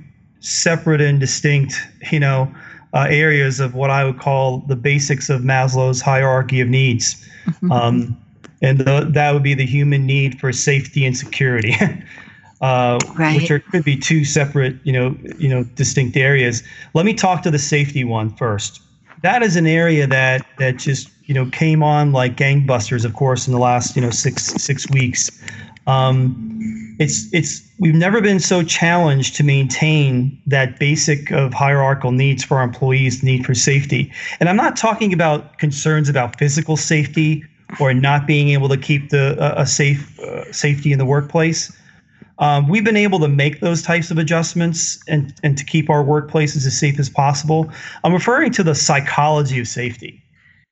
separate 0.46 1.02
and 1.02 1.20
distinct, 1.20 1.76
you 2.12 2.20
know, 2.20 2.54
uh, 2.94 3.08
areas 3.10 3.60
of 3.60 3.76
what 3.76 3.90
I 3.90 4.06
would 4.06 4.20
call 4.20 4.60
the 4.60 4.76
basics 4.76 5.30
of 5.30 5.42
Maslow's 5.42 6.02
hierarchy 6.02 6.62
of 6.62 6.70
needs. 6.70 7.16
Mm-hmm. 7.48 7.72
Um, 7.72 8.18
and 8.62 8.80
the, 8.80 9.08
that 9.12 9.34
would 9.34 9.44
be 9.44 9.54
the 9.54 9.66
human 9.66 10.06
need 10.06 10.40
for 10.40 10.54
safety 10.54 11.06
and 11.06 11.18
security, 11.18 11.76
uh, 12.62 13.00
right. 13.16 13.36
which 13.36 13.52
are, 13.52 13.60
could 13.60 13.84
be 13.84 13.98
two 13.98 14.24
separate, 14.24 14.76
you 14.84 14.94
know, 14.94 15.18
you 15.38 15.50
know, 15.50 15.64
distinct 15.76 16.16
areas. 16.16 16.64
Let 16.94 17.06
me 17.06 17.14
talk 17.14 17.42
to 17.44 17.52
the 17.52 17.60
safety 17.60 18.04
one 18.04 18.34
first. 18.36 18.82
That 19.24 19.44
is 19.44 19.56
an 19.56 19.66
area 19.66 20.06
that 20.08 20.46
that 20.60 20.78
just 20.78 21.10
you 21.24 21.34
know 21.34 21.48
came 21.48 21.82
on 21.82 22.12
like 22.12 22.38
gangbusters, 22.38 23.06
of 23.06 23.14
course, 23.14 23.48
in 23.48 23.54
the 23.54 23.60
last 23.60 23.96
you 23.96 24.02
know 24.02 24.12
six 24.12 24.44
six 24.44 24.88
weeks. 24.92 25.32
Um, 25.88 26.96
it's 27.00 27.34
it's 27.34 27.65
we've 27.80 27.96
never 27.96 28.22
been 28.22 28.40
so 28.40 28.64
challenged 28.64 29.36
to 29.36 29.44
maintain 29.44 30.42
that 30.48 30.80
basic 30.80 31.32
of 31.32 31.54
hierarchical 31.54 32.12
needs 32.12 32.44
for 32.44 32.58
our 32.58 32.64
employees, 32.64 33.24
need 33.24 33.46
for 33.46 33.54
safety. 33.54 34.12
And 34.40 34.48
I'm 34.48 34.56
not 34.56 34.78
talking 34.78 35.14
about 35.14 35.58
concerns 35.58 36.10
about 36.10 36.38
physical 36.40 36.78
safety 36.78 37.44
or 37.80 37.94
not 37.94 38.28
being 38.28 38.50
able 38.50 38.70
to 38.70 38.78
keep 38.78 39.10
the 39.10 39.42
uh, 39.42 39.62
a 39.62 39.66
safe 39.66 40.20
uh, 40.20 40.52
safety 40.52 40.92
in 40.92 41.00
the 41.00 41.06
workplace. 41.06 41.76
Um, 42.38 42.68
we've 42.68 42.84
been 42.84 42.98
able 42.98 43.20
to 43.20 43.28
make 43.28 43.62
those 43.62 43.82
types 43.82 44.12
of 44.12 44.18
adjustments 44.18 45.02
and, 45.08 45.34
and 45.42 45.58
to 45.58 45.64
keep 45.64 45.90
our 45.90 46.04
workplaces 46.04 46.66
as 46.66 46.78
safe 46.78 47.00
as 47.00 47.10
possible. 47.10 47.72
I'm 48.04 48.14
referring 48.14 48.52
to 48.54 48.64
the 48.64 48.76
psychology 48.76 49.60
of 49.60 49.68
safety. 49.68 50.22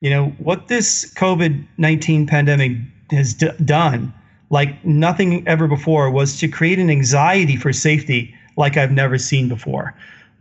You 0.02 0.10
know, 0.10 0.26
what 0.40 0.68
this 0.68 1.14
COVID 1.14 1.66
19 1.78 2.28
pandemic 2.28 2.74
has 3.12 3.34
d- 3.34 3.52
done, 3.64 4.14
like 4.54 4.86
nothing 4.86 5.46
ever 5.48 5.68
before, 5.68 6.12
was 6.12 6.40
to 6.40 6.48
create 6.48 6.78
an 6.78 6.92
anxiety 6.92 7.56
for 7.56 7.74
safety 7.74 8.36
like 8.56 8.78
I've 8.78 8.92
never 8.92 9.18
seen 9.18 9.50
before. 9.50 9.96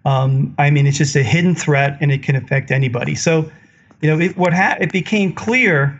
Um, 0.04 0.54
I 0.58 0.68
mean, 0.68 0.86
it's 0.86 0.98
just 0.98 1.16
a 1.16 1.22
hidden 1.22 1.54
threat 1.54 1.96
and 1.98 2.12
it 2.12 2.22
can 2.22 2.36
affect 2.36 2.70
anybody. 2.70 3.14
So, 3.14 3.50
you 4.02 4.10
know, 4.10 4.20
it, 4.20 4.36
what 4.36 4.52
ha- 4.52 4.76
it 4.78 4.92
became 4.92 5.32
clear 5.32 5.98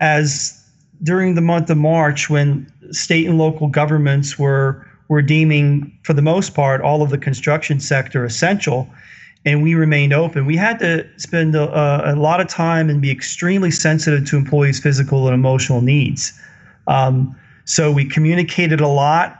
as 0.00 0.60
during 1.04 1.36
the 1.36 1.40
month 1.40 1.70
of 1.70 1.76
March 1.76 2.28
when 2.28 2.66
state 2.90 3.28
and 3.28 3.38
local 3.38 3.68
governments 3.68 4.36
were 4.36 4.84
were 5.06 5.22
deeming 5.22 5.96
for 6.02 6.14
the 6.14 6.22
most 6.22 6.54
part 6.54 6.80
all 6.80 7.02
of 7.02 7.10
the 7.10 7.18
construction 7.18 7.78
sector 7.78 8.24
essential 8.24 8.88
and 9.44 9.62
we 9.62 9.74
remained 9.74 10.12
open 10.12 10.46
we 10.46 10.56
had 10.56 10.78
to 10.78 11.06
spend 11.18 11.54
a, 11.54 12.12
a 12.12 12.16
lot 12.16 12.40
of 12.40 12.48
time 12.48 12.88
and 12.88 13.02
be 13.02 13.10
extremely 13.10 13.70
sensitive 13.70 14.24
to 14.24 14.36
employees 14.36 14.80
physical 14.80 15.26
and 15.26 15.34
emotional 15.34 15.82
needs 15.82 16.32
um, 16.86 17.34
so 17.64 17.90
we 17.90 18.04
communicated 18.04 18.80
a 18.80 18.88
lot 18.88 19.38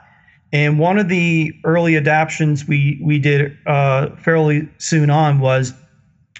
and 0.52 0.78
one 0.78 0.98
of 0.98 1.08
the 1.08 1.52
early 1.64 1.96
adaptations 1.96 2.66
we 2.66 3.00
we 3.02 3.18
did 3.18 3.56
uh, 3.66 4.14
fairly 4.16 4.68
soon 4.78 5.10
on 5.10 5.40
was 5.40 5.72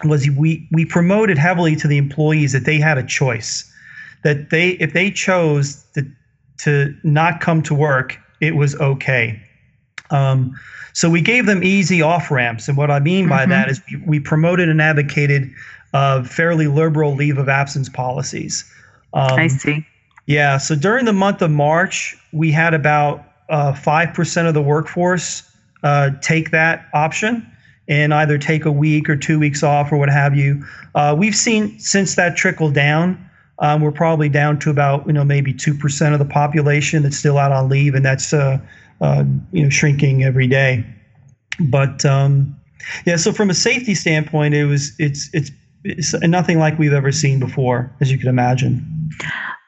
was 0.05 0.29
we 0.31 0.69
we 0.73 0.85
promoted 0.85 1.39
heavily 1.39 1.77
to 1.77 1.89
the 1.89 1.97
employees 1.97 2.53
that 2.53 2.65
they 2.65 2.79
had 2.79 2.99
a 2.99 3.07
choice 3.07 3.73
that 4.23 4.51
they 4.51 4.71
if 4.73 4.93
they 4.93 5.11
chose 5.11 5.85
to 5.95 6.07
to 6.59 6.95
not 7.03 7.41
come 7.41 7.63
to 7.63 7.75
work, 7.75 8.19
it 8.41 8.55
was 8.55 8.77
okay. 8.77 9.41
Um, 10.11 10.55
so 10.93 11.11
we 11.11 11.21
gave 11.21 11.47
them 11.47 11.65
easy 11.65 12.03
off 12.03 12.31
ramps, 12.31 12.69
and 12.69 12.77
what 12.77 12.91
I 12.91 13.01
mean 13.01 13.29
by 13.29 13.43
mm-hmm. 13.43 13.51
that 13.51 13.71
is 13.71 13.83
we, 13.91 14.03
we, 14.07 14.21
promoted 14.21 14.69
and 14.69 14.81
advocated 14.81 15.51
uh, 15.95 16.23
fairly 16.23 16.67
liberal 16.67 17.15
leave 17.15 17.39
of 17.39 17.49
absence 17.49 17.89
policies. 17.89 18.71
Um, 19.15 19.39
I 19.39 19.47
see. 19.49 19.87
Yeah. 20.27 20.59
So 20.59 20.75
during 20.75 21.05
the 21.05 21.13
month 21.13 21.43
of 21.43 21.51
March, 21.51 22.17
we 22.33 22.53
had 22.53 22.75
about 22.75 23.25
uh, 23.49 23.75
five 23.75 24.11
uh, 24.11 24.13
percent 24.13 24.49
of 24.49 24.55
the 24.55 24.63
workforce 24.63 25.43
uh, 25.83 26.11
take 26.21 26.51
that 26.53 26.89
option 26.95 27.47
and 27.89 28.15
either 28.15 28.39
take 28.39 28.65
a 28.65 28.73
week 28.73 29.09
or 29.09 29.17
two 29.17 29.39
weeks 29.39 29.63
off 29.63 29.91
or 29.93 29.97
what 29.97 30.09
have 30.09 30.37
you. 30.37 30.65
Uh, 30.95 31.15
we've 31.19 31.35
seen 31.35 31.79
since 31.79 32.15
that 32.15 32.37
trickle 32.37 32.71
down 32.71 33.29
um, 33.63 33.81
we're 33.81 33.93
probably 33.93 34.29
down 34.29 34.59
to 34.59 34.71
about 34.71 35.07
you 35.07 35.13
know 35.13 35.25
maybe 35.25 35.55
two 35.55 35.73
percent 35.73 36.13
of 36.13 36.19
the 36.19 36.27
population 36.27 37.03
that's 37.03 37.17
still 37.17 37.39
out 37.39 37.53
on 37.53 37.69
leave, 37.69 37.95
and 37.95 38.05
that's 38.05 38.33
uh, 38.33 38.59
uh, 39.01 39.25
you 39.53 39.63
know 39.63 39.71
shrinking 39.71 40.25
every 40.25 40.49
day. 40.49 40.85
But 41.61 42.05
um, 42.05 42.57
yeah, 43.07 43.17
so 43.17 43.33
from 43.33 43.51
a 43.51 43.55
safety 43.55 43.95
standpoint, 43.95 44.55
it 44.55 44.65
was 44.65 44.93
it's 44.99 45.31
it's 45.33 45.53
it's 45.85 46.13
nothing 46.23 46.59
like 46.59 46.79
we've 46.79 46.93
ever 46.93 47.13
seen 47.13 47.39
before, 47.39 47.95
as 48.01 48.11
you 48.11 48.19
can 48.19 48.29
imagine. 48.29 48.85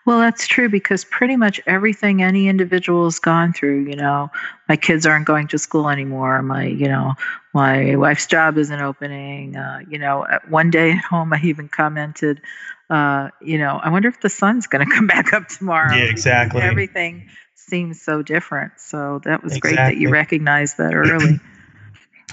Well, 0.06 0.18
that's 0.18 0.46
true 0.46 0.68
because 0.68 1.04
pretty 1.04 1.37
much 1.37 1.61
everything 1.66 2.23
any 2.23 2.46
individual 2.46 3.04
has 3.04 3.18
gone 3.18 3.54
through, 3.54 3.84
you 3.88 3.96
know, 3.96 4.30
my 4.68 4.76
kids 4.76 5.06
aren't 5.06 5.26
going 5.26 5.49
to 5.49 5.58
school 5.58 5.88
anymore. 5.88 6.42
My, 6.42 6.66
you 6.66 6.88
know, 6.88 7.14
my 7.54 7.96
wife's 7.96 8.26
job 8.26 8.58
isn't 8.58 8.80
opening. 8.80 9.56
Uh, 9.56 9.80
you 9.88 9.99
know, 9.99 10.26
one 10.49 10.70
day 10.70 10.92
at 10.92 10.99
home, 10.99 11.32
I 11.32 11.40
even 11.42 11.68
commented, 11.68 12.42
uh, 12.90 13.30
you 13.40 13.56
know, 13.56 13.80
I 13.82 13.88
wonder 13.88 14.08
if 14.08 14.20
the 14.20 14.28
sun's 14.28 14.66
going 14.66 14.87
to 14.88 14.94
come 14.94 15.06
back 15.06 15.32
up 15.32 15.49
tomorrow. 15.49 15.94
Yeah, 15.94 16.04
exactly. 16.04 16.61
Everything 16.61 17.26
seems 17.54 18.00
so 18.02 18.23
different. 18.23 18.73
So 18.76 19.20
that 19.25 19.42
was 19.42 19.56
exactly. 19.56 19.76
great 19.76 19.76
that 19.76 19.96
you 19.96 20.11
recognized 20.11 20.76
that 20.76 20.94
early. 20.94 21.40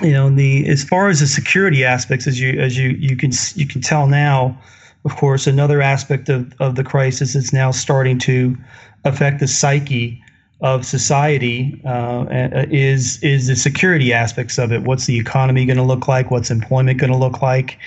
you 0.02 0.12
know, 0.12 0.30
the 0.30 0.68
as 0.68 0.84
far 0.84 1.08
as 1.08 1.22
the 1.22 1.28
security 1.28 1.86
aspects, 1.86 2.28
as 2.28 2.38
you 2.38 2.60
as 2.60 2.78
you 2.78 2.90
you 2.90 3.16
can 3.16 3.32
you 3.56 3.66
can 3.66 3.80
tell 3.80 4.08
now, 4.08 4.60
of 5.06 5.16
course, 5.16 5.48
another 5.48 5.82
aspect 5.82 6.30
of 6.30 6.54
of 6.60 6.76
the 6.76 6.84
crisis 6.84 7.36
is 7.36 7.52
now 7.54 7.72
starting 7.72 8.20
to 8.20 8.56
affect 9.04 9.40
the 9.40 9.48
psyche 9.48 10.22
of 10.62 10.86
society 10.86 11.82
uh, 11.86 12.26
is 12.70 13.22
is 13.24 13.48
the 13.48 13.56
security 13.56 14.14
aspects 14.14 14.60
of 14.60 14.72
it. 14.72 14.84
What's 14.84 15.06
the 15.06 15.18
economy 15.18 15.66
going 15.66 15.78
to 15.78 15.84
look 15.84 16.08
like? 16.08 16.30
What's 16.30 16.52
employment 16.52 17.00
going 17.00 17.12
to 17.12 17.18
look 17.18 17.42
like? 17.42 17.80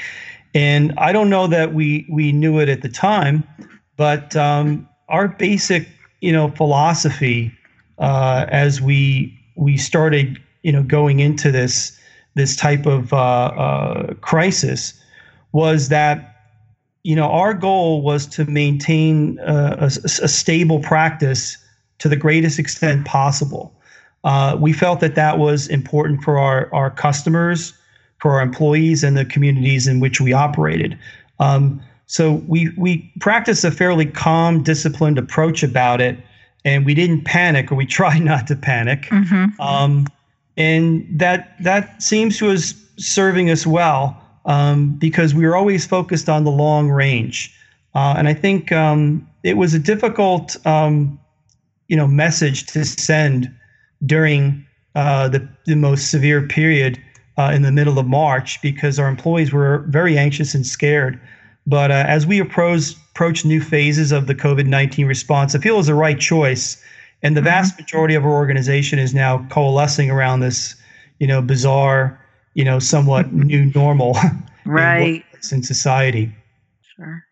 And 0.55 0.93
I 0.99 1.13
don't 1.13 1.31
know 1.31 1.47
that 1.47 1.73
we 1.73 2.07
we 2.11 2.33
knew 2.33 2.59
it 2.59 2.69
at 2.69 2.83
the 2.83 2.89
time, 2.89 3.45
but 3.97 4.35
um, 4.37 4.89
our 5.09 5.29
basic 5.29 5.89
you 6.21 6.33
know 6.33 6.51
philosophy 6.51 7.53
uh, 7.99 8.47
as 8.49 8.81
we 8.81 9.39
we 9.57 9.77
started 9.77 10.41
you 10.63 10.73
know 10.73 10.83
going 10.83 11.21
into 11.21 11.53
this 11.53 11.97
this 12.35 12.57
type 12.57 12.87
of 12.87 13.13
uh, 13.13 13.17
uh, 13.17 14.15
crisis 14.15 15.01
was 15.53 15.89
that 15.89 16.34
you 17.05 17.15
know 17.15 17.31
our 17.31 17.55
goal 17.55 18.03
was 18.03 18.27
to 18.27 18.45
maintain 18.47 19.39
a, 19.41 19.77
a, 19.79 19.87
a 19.87 20.29
stable 20.29 20.81
practice 20.81 21.57
to 21.99 22.09
the 22.09 22.17
greatest 22.17 22.59
extent 22.59 23.07
possible. 23.07 23.73
Uh, 24.25 24.57
we 24.59 24.73
felt 24.73 25.01
that 25.01 25.15
that 25.15 25.39
was 25.39 25.69
important 25.69 26.23
for 26.23 26.39
our 26.39 26.69
our 26.75 26.91
customers 26.91 27.75
for 28.19 28.33
our 28.33 28.41
employees 28.41 29.05
and 29.05 29.19
the 29.19 29.25
communities 29.27 29.87
in 29.87 30.01
which 30.01 30.19
we 30.19 30.33
operated. 30.33 30.99
Um, 31.41 31.81
so 32.07 32.43
we 32.49 32.71
we 32.79 33.13
practiced 33.21 33.65
a 33.65 33.71
fairly 33.71 34.07
calm, 34.07 34.63
disciplined 34.63 35.19
approach 35.19 35.63
about 35.63 36.01
it, 36.01 36.19
and 36.65 36.87
we 36.87 36.95
didn't 36.95 37.25
panic, 37.25 37.71
or 37.71 37.75
we 37.75 37.87
tried 38.01 38.21
not 38.21 38.47
to 38.47 38.57
panic. 38.57 39.03
Mm-hmm. 39.03 39.61
Um, 39.61 40.07
and 40.57 41.07
that 41.11 41.55
that 41.63 42.03
seems 42.03 42.39
to 42.39 42.51
us 42.51 42.73
serving 42.97 43.51
us 43.51 43.67
well 43.67 44.24
um, 44.47 44.97
because 44.97 45.35
we 45.35 45.47
were 45.47 45.57
always 45.57 45.87
focused 45.87 46.29
on 46.29 46.45
the 46.45 46.51
long 46.51 46.91
range. 46.91 47.55
Uh, 47.95 48.15
and 48.17 48.29
I 48.29 48.35
think 48.35 48.73
um, 48.73 49.27
it 49.43 49.57
was 49.57 49.75
a 49.75 49.79
difficult, 49.79 50.57
um, 50.67 51.19
you 51.89 51.97
know, 51.97 52.07
message 52.07 52.67
to 52.67 52.85
send 52.85 53.55
during 54.05 54.67
uh, 54.95 55.29
the 55.29 55.49
the 55.67 55.77
most 55.77 56.11
severe 56.11 56.43
period 56.43 57.01
uh, 57.37 57.53
in 57.55 57.63
the 57.63 57.73
middle 57.73 57.99
of 57.99 58.07
March 58.07 58.61
because 58.63 58.99
our 58.99 59.09
employees 59.09 59.53
were 59.53 59.79
very 59.89 60.17
anxious 60.19 60.55
and 60.55 60.67
scared. 60.67 61.21
But 61.67 61.91
uh, 61.91 62.05
as 62.07 62.27
we 62.27 62.39
approach, 62.39 62.93
approach 63.13 63.45
new 63.45 63.61
phases 63.61 64.13
of 64.13 64.27
the 64.27 64.35
COVID 64.35 64.67
19 64.67 65.07
response, 65.07 65.55
I 65.55 65.59
feel 65.59 65.75
it 65.75 65.79
was 65.79 65.87
the 65.87 65.95
right 65.95 66.19
choice. 66.19 66.83
And 67.23 67.37
the 67.37 67.41
mm-hmm. 67.41 67.47
vast 67.47 67.79
majority 67.79 68.15
of 68.15 68.25
our 68.25 68.33
organization 68.33 68.99
is 68.99 69.15
now 69.15 69.47
coalescing 69.51 70.11
around 70.11 70.41
this, 70.41 70.77
you 71.19 71.27
know, 71.27 71.41
bizarre, 71.41 72.21
you 72.55 72.65
know, 72.65 72.79
somewhat 72.79 73.33
new 73.33 73.71
normal 73.75 74.17
right. 74.65 75.25
in, 75.51 75.59
in 75.59 75.63
society. 75.63 76.33
Sure. 76.97 77.25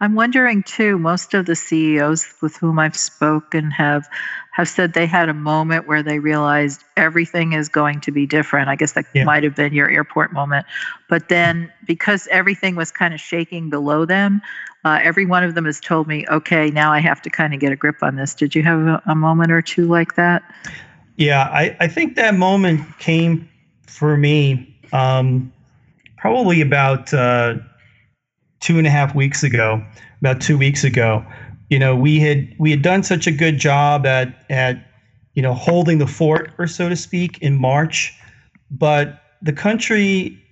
I'm 0.00 0.14
wondering 0.14 0.62
too, 0.62 0.98
most 0.98 1.34
of 1.34 1.46
the 1.46 1.56
CEOs 1.56 2.34
with 2.40 2.56
whom 2.56 2.78
I've 2.78 2.96
spoken 2.96 3.70
have 3.72 4.08
have 4.52 4.68
said 4.68 4.92
they 4.92 5.06
had 5.06 5.28
a 5.28 5.34
moment 5.34 5.86
where 5.86 6.02
they 6.02 6.18
realized 6.18 6.82
everything 6.96 7.52
is 7.52 7.68
going 7.68 8.00
to 8.00 8.10
be 8.10 8.26
different. 8.26 8.68
I 8.68 8.74
guess 8.74 8.92
that 8.92 9.06
yeah. 9.14 9.22
might 9.22 9.44
have 9.44 9.54
been 9.54 9.72
your 9.72 9.88
airport 9.88 10.32
moment. 10.32 10.66
But 11.08 11.28
then 11.28 11.72
because 11.86 12.26
everything 12.28 12.74
was 12.74 12.90
kind 12.90 13.14
of 13.14 13.20
shaking 13.20 13.70
below 13.70 14.04
them, 14.04 14.42
uh, 14.84 14.98
every 15.00 15.26
one 15.26 15.44
of 15.44 15.54
them 15.54 15.64
has 15.64 15.78
told 15.78 16.08
me, 16.08 16.26
okay, 16.28 16.70
now 16.70 16.92
I 16.92 16.98
have 16.98 17.22
to 17.22 17.30
kind 17.30 17.54
of 17.54 17.60
get 17.60 17.70
a 17.70 17.76
grip 17.76 18.02
on 18.02 18.16
this. 18.16 18.34
Did 18.34 18.54
you 18.56 18.64
have 18.64 18.80
a, 18.80 19.02
a 19.06 19.14
moment 19.14 19.52
or 19.52 19.62
two 19.62 19.86
like 19.86 20.16
that? 20.16 20.42
Yeah, 21.16 21.42
I, 21.42 21.76
I 21.78 21.86
think 21.86 22.16
that 22.16 22.34
moment 22.34 22.98
came 22.98 23.48
for 23.88 24.16
me 24.16 24.74
um, 24.92 25.52
probably 26.16 26.60
about 26.60 27.12
uh, 27.14 27.54
two 28.60 28.78
and 28.78 28.86
a 28.86 28.90
half 28.90 29.14
weeks 29.14 29.42
ago, 29.42 29.84
about 30.20 30.40
two 30.40 30.58
weeks 30.58 30.84
ago. 30.84 31.24
You 31.70 31.78
know, 31.78 31.94
we 31.94 32.18
had 32.18 32.54
we 32.58 32.70
had 32.70 32.82
done 32.82 33.02
such 33.02 33.26
a 33.26 33.32
good 33.32 33.58
job 33.58 34.06
at 34.06 34.44
at 34.50 34.86
you 35.34 35.42
know 35.42 35.54
holding 35.54 35.98
the 35.98 36.06
fort, 36.06 36.52
or 36.58 36.66
so 36.66 36.88
to 36.88 36.96
speak, 36.96 37.38
in 37.42 37.60
March, 37.60 38.14
but 38.70 39.22
the 39.42 39.52
country 39.52 40.42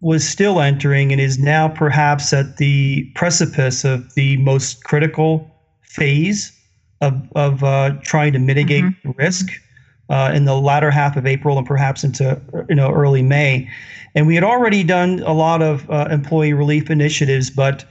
was 0.00 0.26
still 0.26 0.60
entering 0.60 1.12
and 1.12 1.20
is 1.20 1.38
now 1.38 1.68
perhaps 1.68 2.32
at 2.32 2.56
the 2.58 3.10
precipice 3.14 3.84
of 3.84 4.14
the 4.14 4.36
most 4.38 4.84
critical 4.84 5.50
phase 5.82 6.52
of 7.00 7.28
of 7.36 7.62
uh, 7.62 7.94
trying 8.02 8.32
to 8.32 8.38
mitigate 8.38 8.84
mm-hmm. 8.84 9.10
risk 9.16 9.48
uh, 10.08 10.32
in 10.34 10.44
the 10.44 10.54
latter 10.54 10.90
half 10.90 11.16
of 11.16 11.26
April 11.26 11.58
and 11.58 11.66
perhaps 11.66 12.04
into 12.04 12.40
you 12.68 12.74
know 12.74 12.90
early 12.92 13.22
May. 13.22 13.68
And 14.14 14.26
we 14.26 14.34
had 14.34 14.44
already 14.44 14.84
done 14.84 15.20
a 15.26 15.32
lot 15.32 15.60
of 15.62 15.90
uh, 15.90 16.06
employee 16.10 16.52
relief 16.52 16.88
initiatives, 16.90 17.50
but 17.50 17.84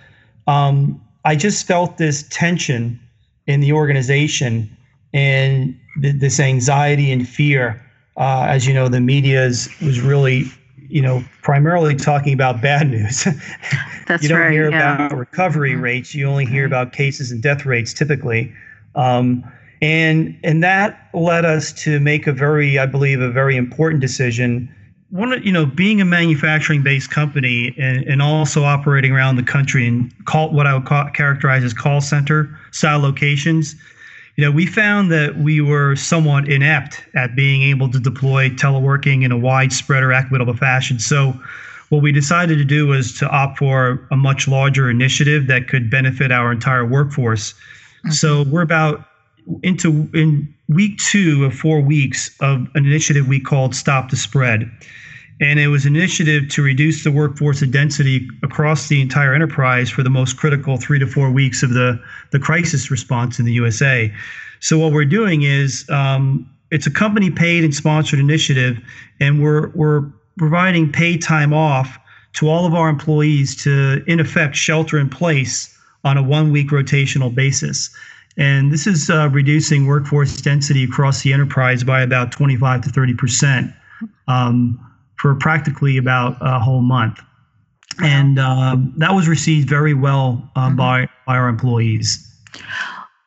um, 0.47 1.01
I 1.25 1.35
just 1.35 1.67
felt 1.67 1.97
this 1.97 2.23
tension 2.29 2.99
in 3.45 3.59
the 3.59 3.73
organization, 3.73 4.69
and 5.13 5.77
this 5.97 6.39
anxiety 6.39 7.11
and 7.11 7.27
fear. 7.27 7.79
Uh, 8.15 8.45
as 8.47 8.65
you 8.67 8.73
know, 8.73 8.87
the 8.87 9.01
media 9.01 9.43
is, 9.43 9.67
was 9.81 9.99
really, 9.99 10.45
you 10.87 11.01
know, 11.01 11.23
primarily 11.41 11.95
talking 11.95 12.33
about 12.33 12.61
bad 12.61 12.89
news. 12.89 13.23
That's 14.07 14.09
right. 14.09 14.21
you 14.21 14.29
don't 14.29 14.39
right, 14.39 14.51
hear 14.51 14.69
yeah. 14.69 14.95
about 14.95 15.17
recovery 15.17 15.73
Mhm. 15.73 15.81
rates. 15.81 16.15
You 16.15 16.27
only 16.27 16.45
hear 16.45 16.65
about 16.65 16.93
cases 16.93 17.31
and 17.31 17.41
death 17.41 17.65
rates 17.65 17.93
typically. 17.93 18.53
Um, 18.95 19.43
and 19.83 20.39
and 20.45 20.63
that 20.63 21.09
led 21.13 21.43
us 21.43 21.73
to 21.73 21.99
make 21.99 22.25
a 22.25 22.31
very, 22.31 22.79
I 22.79 22.85
believe, 22.85 23.19
a 23.19 23.29
very 23.29 23.57
important 23.57 23.99
decision. 23.99 24.73
One, 25.09 25.33
of- 25.33 25.45
you 25.45 25.51
know, 25.51 25.65
being 25.65 25.99
a 25.99 26.05
manufacturing-based 26.05 27.11
company 27.11 27.75
and, 27.77 28.01
and 28.05 28.21
also 28.21 28.63
operating 28.63 29.11
around 29.11 29.35
the 29.35 29.43
country 29.43 29.85
and 29.85 30.11
call 30.25 30.51
what 30.53 30.67
I 30.67 30.73
would 30.73 30.85
call, 30.85 31.09
characterize 31.09 31.65
as 31.65 31.73
call 31.73 31.99
center 31.99 32.57
style 32.71 32.99
locations, 32.99 33.75
you 34.37 34.45
know, 34.45 34.51
we 34.51 34.65
found 34.65 35.11
that 35.11 35.37
we 35.37 35.59
were 35.59 35.97
somewhat 35.97 36.47
inept 36.47 37.03
at 37.13 37.35
being 37.35 37.61
able 37.63 37.91
to 37.91 37.99
deploy 37.99 38.49
teleworking 38.51 39.25
in 39.25 39.33
a 39.33 39.37
widespread 39.37 40.01
or 40.01 40.13
equitable 40.13 40.55
fashion. 40.55 40.97
So, 40.97 41.37
what 41.89 42.01
we 42.01 42.11
decided 42.13 42.57
to 42.57 42.65
do 42.65 42.87
was 42.87 43.15
to 43.19 43.27
opt 43.29 43.59
for 43.59 44.07
a 44.11 44.15
much 44.15 44.47
larger 44.47 44.89
initiative 44.89 45.45
that 45.47 45.67
could 45.67 45.91
benefit 45.91 46.31
our 46.31 46.51
entire 46.51 46.85
workforce. 46.85 47.51
Mm-hmm. 47.51 48.11
So, 48.11 48.43
we're 48.43 48.63
about 48.63 49.05
into 49.61 50.09
in 50.13 50.53
week 50.69 50.97
two 50.97 51.45
of 51.45 51.53
four 51.53 51.81
weeks 51.81 52.35
of 52.39 52.67
an 52.75 52.85
initiative 52.85 53.27
we 53.27 53.39
called 53.39 53.75
Stop 53.75 54.09
the 54.09 54.15
Spread. 54.15 54.69
And 55.41 55.59
it 55.59 55.67
was 55.67 55.85
an 55.85 55.95
initiative 55.95 56.47
to 56.49 56.61
reduce 56.61 57.03
the 57.03 57.11
workforce 57.11 57.59
density 57.61 58.29
across 58.43 58.87
the 58.87 59.01
entire 59.01 59.33
enterprise 59.33 59.89
for 59.89 60.03
the 60.03 60.09
most 60.09 60.37
critical 60.37 60.77
three 60.77 60.99
to 60.99 61.07
four 61.07 61.31
weeks 61.31 61.63
of 61.63 61.71
the, 61.71 61.99
the 62.31 62.39
crisis 62.39 62.89
response 62.89 63.39
in 63.39 63.45
the 63.45 63.53
USA. 63.53 64.13
So 64.59 64.77
what 64.79 64.93
we're 64.93 65.05
doing 65.05 65.41
is 65.41 65.89
um, 65.89 66.49
it's 66.71 66.87
a 66.87 66.91
company 66.91 67.29
paid 67.29 67.63
and 67.63 67.73
sponsored 67.73 68.19
initiative, 68.19 68.79
and 69.19 69.43
we're 69.43 69.69
we're 69.69 70.03
providing 70.37 70.91
paid 70.91 71.21
time 71.21 71.53
off 71.53 71.99
to 72.33 72.49
all 72.49 72.65
of 72.65 72.73
our 72.73 72.89
employees 72.89 73.55
to 73.63 74.03
in 74.07 74.19
effect 74.19 74.55
shelter 74.55 74.97
in 74.97 75.09
place 75.09 75.77
on 76.03 76.17
a 76.17 76.23
one 76.23 76.51
week 76.51 76.69
rotational 76.69 77.33
basis. 77.33 77.89
And 78.37 78.71
this 78.71 78.87
is 78.87 79.09
uh, 79.09 79.29
reducing 79.29 79.85
workforce 79.85 80.41
density 80.41 80.83
across 80.83 81.21
the 81.21 81.33
enterprise 81.33 81.83
by 81.83 82.01
about 82.01 82.31
25 82.31 82.81
to 82.81 82.89
30 82.89 83.13
percent 83.13 83.71
um, 84.27 84.79
for 85.17 85.35
practically 85.35 85.97
about 85.97 86.37
a 86.41 86.59
whole 86.59 86.81
month. 86.81 87.19
And 88.01 88.39
um, 88.39 88.93
that 88.97 89.11
was 89.13 89.27
received 89.27 89.69
very 89.69 89.93
well 89.93 90.49
uh, 90.55 90.69
Mhm. 90.69 90.77
by, 90.77 91.09
by 91.27 91.37
our 91.37 91.47
employees. 91.47 92.27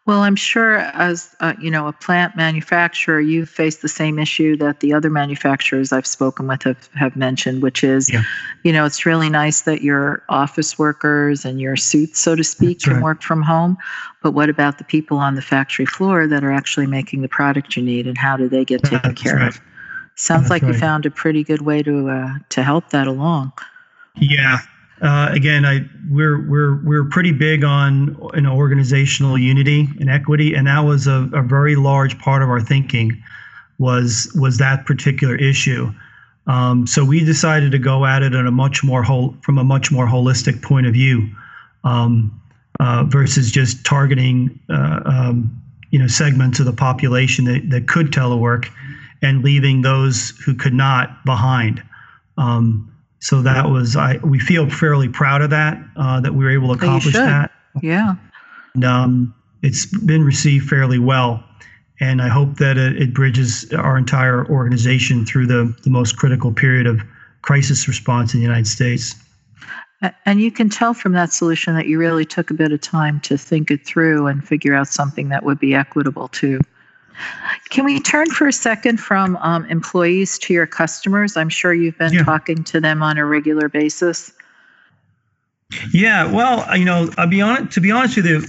Well, 0.07 0.21
I'm 0.21 0.37
sure 0.37 0.77
as 0.79 1.35
uh, 1.41 1.55
you 1.61 1.69
know, 1.69 1.89
a 1.89 1.93
plant 1.93 2.37
manufacturer, 2.37 3.21
you 3.21 3.45
face 3.45 3.79
the 3.79 3.89
same 3.89 4.21
issue 4.21 4.57
that 4.59 4.79
the 4.79 4.93
other 4.93 5.11
manufacturers 5.11 5.93
I've 5.93 6.07
spoken 6.07 6.47
with 6.47 6.63
have, 6.63 6.89
have 6.95 7.17
mentioned, 7.17 7.61
which 7.61 7.83
is, 7.83 8.09
Yeah. 8.13 8.23
you 8.63 8.73
know, 8.73 8.85
it's 8.85 9.05
really 9.05 9.29
nice 9.29 9.63
that 9.63 9.83
your 9.83 10.23
office 10.29 10.79
workers 10.79 11.45
and 11.45 11.61
your 11.61 11.75
suits, 11.75 12.21
so 12.21 12.37
to 12.37 12.45
speak, 12.45 12.79
That's 12.79 12.85
can 12.85 12.95
right. 12.95 13.03
work 13.03 13.23
from 13.23 13.43
home. 13.43 13.77
But 14.23 14.31
what 14.31 14.49
about 14.49 14.79
the 14.79 14.85
people 14.85 15.19
on 15.19 15.35
the 15.35 15.43
factory 15.43 15.87
floor 15.87 16.29
that 16.29 16.45
are 16.45 16.53
actually 16.53 16.87
making 16.87 17.23
the 17.23 17.29
product 17.29 17.77
you 17.77 17.83
need, 17.83 18.07
and 18.07 18.17
how 18.17 18.37
do 18.37 18.49
they 18.49 18.65
get 18.65 18.85
taken 18.85 19.11
That's 19.11 19.23
care 19.23 19.37
right. 19.37 19.49
of? 19.49 19.61
Sounds 20.15 20.49
That's 20.49 20.63
like 20.63 20.63
you 20.63 20.73
found 20.73 21.05
a 21.05 21.11
pretty 21.11 21.43
good 21.43 21.63
way 21.63 21.83
to 21.83 22.09
uh, 22.09 22.35
to 22.51 22.63
help 22.63 22.91
that 22.91 23.07
along. 23.07 23.53
Yeah. 24.15 24.59
Uh, 25.03 25.29
again, 25.31 25.65
I 25.65 25.81
we're 26.11 26.49
we're 26.49 26.83
we're 26.83 27.05
pretty 27.05 27.33
big 27.33 27.65
on 27.65 28.17
you 28.35 28.41
know 28.41 28.57
organizational 28.57 29.37
unity 29.37 29.89
and 30.01 30.09
equity, 30.09 30.55
and 30.55 30.67
that 30.67 30.81
was 30.81 31.07
a, 31.07 31.29
a 31.35 31.43
very 31.43 31.77
large 31.77 32.19
part 32.19 32.43
of 32.43 32.49
our 32.49 32.61
thinking 32.61 33.23
was 33.79 34.33
was 34.35 34.59
that 34.59 34.87
particular 34.87 35.37
issue. 35.37 35.93
Um, 36.47 36.87
so 36.87 37.05
we 37.05 37.25
decided 37.25 37.73
to 37.73 37.79
go 37.79 38.07
at 38.07 38.23
it 38.23 38.33
in 38.33 38.47
a 38.47 38.51
much 38.51 38.85
more 38.85 39.03
whole 39.03 39.37
from 39.43 39.59
a 39.59 39.65
much 39.65 39.93
more 39.93 40.07
holistic 40.07 40.63
point 40.63 40.87
of 40.87 40.95
view, 40.95 41.29
um, 41.85 42.41
uh, 42.81 43.05
versus 43.07 43.51
just 43.51 43.85
targeting 43.85 44.59
uh, 44.71 45.01
um, 45.05 45.63
you 45.91 45.99
know 45.99 46.07
segments 46.07 46.59
of 46.59 46.67
the 46.67 46.73
population 46.73 47.45
that, 47.45 47.69
that 47.69 47.87
could 47.87 48.13
telework, 48.13 48.71
and 49.21 49.45
leaving 49.45 49.83
those 49.83 50.31
who 50.45 50.55
could 50.55 50.75
not 50.75 51.25
behind. 51.27 51.83
Um, 52.39 52.93
so 53.21 53.43
that 53.43 53.71
was 53.71 53.97
I. 53.97 54.19
We 54.19 54.39
feel 54.39 54.69
fairly 54.69 55.09
proud 55.09 55.43
of 55.43 55.51
that 55.51 55.79
uh, 55.97 56.21
that 56.21 56.35
we 56.35 56.45
were 56.45 56.51
able 56.51 56.69
to 56.69 56.75
accomplish 56.75 57.15
that. 57.15 57.51
Yeah. 57.83 58.15
And, 58.75 58.85
um, 58.85 59.35
it's 59.63 59.87
been 59.87 60.23
received 60.23 60.69
fairly 60.69 60.99
well, 60.99 61.43
and 61.99 62.23
I 62.23 62.29
hope 62.29 62.57
that 62.57 62.77
it, 62.77 63.01
it 63.01 63.15
bridges 63.15 63.73
our 63.73 63.97
entire 63.97 64.47
organization 64.49 65.25
through 65.27 65.47
the 65.47 65.75
the 65.83 65.91
most 65.91 66.17
critical 66.17 66.53
period 66.53 66.87
of 66.87 67.01
crisis 67.43 67.89
response 67.89 68.35
in 68.35 68.41
the 68.41 68.47
United 68.47 68.67
States. 68.67 69.15
And 70.27 70.41
you 70.41 70.51
can 70.51 70.69
tell 70.69 70.93
from 70.93 71.13
that 71.13 71.33
solution 71.33 71.75
that 71.75 71.87
you 71.87 71.99
really 71.99 72.27
took 72.27 72.51
a 72.51 72.55
bit 72.55 72.71
of 72.71 72.83
time 72.83 73.19
to 73.21 73.39
think 73.39 73.71
it 73.71 73.87
through 73.87 74.27
and 74.27 74.47
figure 74.47 74.75
out 74.75 74.89
something 74.89 75.31
that 75.31 75.43
would 75.43 75.59
be 75.59 75.75
equitable 75.75 76.29
too. 76.29 76.61
Can 77.71 77.85
we 77.85 78.01
turn 78.01 78.31
for 78.31 78.47
a 78.47 78.53
second 78.53 78.99
from 78.99 79.37
um, 79.39 79.65
employees 79.67 80.39
to 80.41 80.55
your 80.55 80.67
customers? 80.67 81.37
I'm 81.37 81.49
sure 81.49 81.73
you've 81.75 81.99
been 81.99 82.13
Yeah. 82.13 82.25
talking 82.25 82.63
to 82.65 82.81
them 82.81 83.03
on 83.03 83.19
a 83.19 83.27
regular 83.27 83.69
basis. 83.69 84.33
Yeah, 85.93 86.31
well, 86.31 86.65
you 86.79 86.85
know, 86.85 87.11
I'll 87.19 87.27
be 87.27 87.41
honest. 87.41 87.73
To 87.73 87.81
be 87.81 87.91
honest 87.91 88.17
with 88.17 88.27
you, 88.27 88.45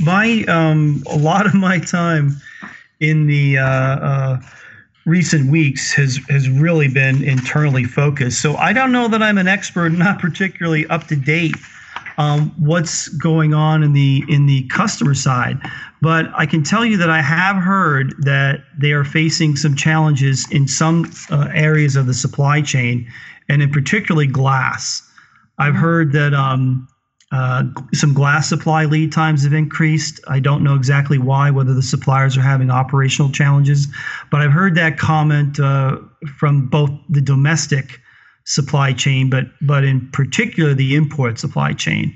my 0.00 0.44
um, 0.48 1.02
a 1.10 1.16
lot 1.16 1.44
of 1.46 1.54
my 1.54 1.78
time 1.78 2.40
in 3.00 3.26
the 3.26 3.58
uh, 3.58 3.66
uh, 3.66 4.40
recent 5.04 5.50
weeks 5.50 5.92
has 5.92 6.18
has 6.30 6.48
really 6.48 6.88
been 6.88 7.22
internally 7.22 7.84
focused. 7.84 8.40
So 8.40 8.56
I 8.56 8.72
don't 8.72 8.92
know 8.92 9.08
that 9.08 9.22
I'm 9.22 9.36
an 9.36 9.48
expert, 9.48 9.90
not 9.92 10.18
particularly 10.18 10.86
up 10.86 11.06
to 11.08 11.16
date 11.16 11.54
um, 12.18 12.52
what's 12.58 13.08
going 13.08 13.54
on 13.54 13.82
in 13.82 13.92
the 13.92 14.24
in 14.28 14.46
the 14.46 14.62
customer 14.68 15.14
side. 15.14 15.58
But 16.04 16.26
I 16.34 16.44
can 16.44 16.62
tell 16.62 16.84
you 16.84 16.98
that 16.98 17.08
I 17.08 17.22
have 17.22 17.56
heard 17.56 18.14
that 18.18 18.62
they 18.78 18.92
are 18.92 19.04
facing 19.04 19.56
some 19.56 19.74
challenges 19.74 20.46
in 20.50 20.68
some 20.68 21.10
uh, 21.30 21.48
areas 21.54 21.96
of 21.96 22.06
the 22.06 22.12
supply 22.12 22.60
chain, 22.60 23.10
and 23.48 23.62
in 23.62 23.70
particularly 23.70 24.26
glass. 24.26 25.02
I've 25.56 25.74
heard 25.74 26.12
that 26.12 26.34
um, 26.34 26.86
uh, 27.32 27.64
some 27.94 28.12
glass 28.12 28.50
supply 28.50 28.84
lead 28.84 29.12
times 29.12 29.44
have 29.44 29.54
increased. 29.54 30.20
I 30.28 30.40
don't 30.40 30.62
know 30.62 30.74
exactly 30.74 31.16
why, 31.16 31.50
whether 31.50 31.72
the 31.72 31.80
suppliers 31.82 32.36
are 32.36 32.42
having 32.42 32.70
operational 32.70 33.32
challenges, 33.32 33.88
but 34.30 34.42
I've 34.42 34.52
heard 34.52 34.74
that 34.74 34.98
comment 34.98 35.58
uh, 35.58 35.96
from 36.38 36.68
both 36.68 36.90
the 37.08 37.22
domestic 37.22 37.98
supply 38.44 38.92
chain, 38.92 39.30
but 39.30 39.46
but 39.62 39.84
in 39.84 40.06
particular 40.10 40.74
the 40.74 40.96
import 40.96 41.38
supply 41.38 41.72
chain, 41.72 42.14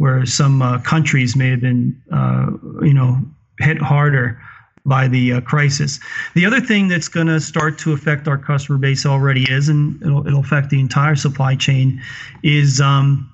where 0.00 0.24
some 0.24 0.62
uh, 0.62 0.78
countries 0.78 1.36
may 1.36 1.50
have 1.50 1.60
been, 1.60 1.94
uh, 2.10 2.46
you 2.80 2.94
know, 2.94 3.20
hit 3.58 3.76
harder 3.82 4.40
by 4.86 5.06
the 5.06 5.34
uh, 5.34 5.40
crisis. 5.42 6.00
The 6.34 6.46
other 6.46 6.58
thing 6.58 6.88
that's 6.88 7.06
going 7.06 7.26
to 7.26 7.38
start 7.38 7.76
to 7.80 7.92
affect 7.92 8.26
our 8.26 8.38
customer 8.38 8.78
base 8.78 9.04
already 9.04 9.44
is, 9.52 9.68
and 9.68 10.00
it'll, 10.00 10.26
it'll 10.26 10.40
affect 10.40 10.70
the 10.70 10.80
entire 10.80 11.16
supply 11.16 11.54
chain, 11.54 12.00
is 12.42 12.80
um, 12.80 13.30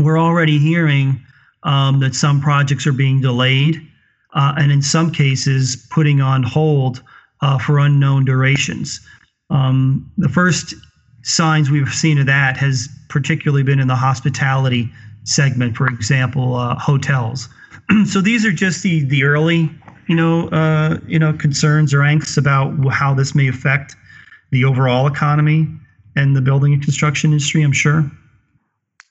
we're 0.00 0.18
already 0.18 0.58
hearing 0.58 1.24
um, 1.62 2.00
that 2.00 2.16
some 2.16 2.40
projects 2.40 2.88
are 2.88 2.92
being 2.92 3.20
delayed, 3.20 3.76
uh, 4.34 4.54
and 4.58 4.72
in 4.72 4.82
some 4.82 5.12
cases 5.12 5.86
putting 5.90 6.20
on 6.20 6.42
hold 6.42 7.04
uh, 7.40 7.56
for 7.56 7.78
unknown 7.78 8.24
durations. 8.24 8.98
Um, 9.50 10.10
the 10.18 10.28
first 10.28 10.74
signs 11.22 11.70
we've 11.70 11.94
seen 11.94 12.18
of 12.18 12.26
that 12.26 12.56
has 12.56 12.88
particularly 13.08 13.62
been 13.62 13.78
in 13.78 13.86
the 13.86 13.94
hospitality 13.94 14.90
segment, 15.24 15.76
for 15.76 15.86
example, 15.86 16.54
uh, 16.54 16.76
hotels. 16.76 17.48
so 18.06 18.20
these 18.20 18.44
are 18.44 18.52
just 18.52 18.82
the 18.82 19.04
the 19.04 19.24
early, 19.24 19.70
you 20.08 20.16
know, 20.16 20.48
uh, 20.48 20.98
you 21.06 21.18
know, 21.18 21.32
concerns 21.32 21.92
or 21.94 21.98
angst 21.98 22.36
about 22.36 22.72
how 22.92 23.14
this 23.14 23.34
may 23.34 23.48
affect 23.48 23.96
the 24.50 24.64
overall 24.64 25.06
economy 25.06 25.68
and 26.16 26.36
the 26.36 26.40
building 26.40 26.72
and 26.72 26.82
construction 26.82 27.32
industry. 27.32 27.62
I'm 27.62 27.72
sure. 27.72 28.10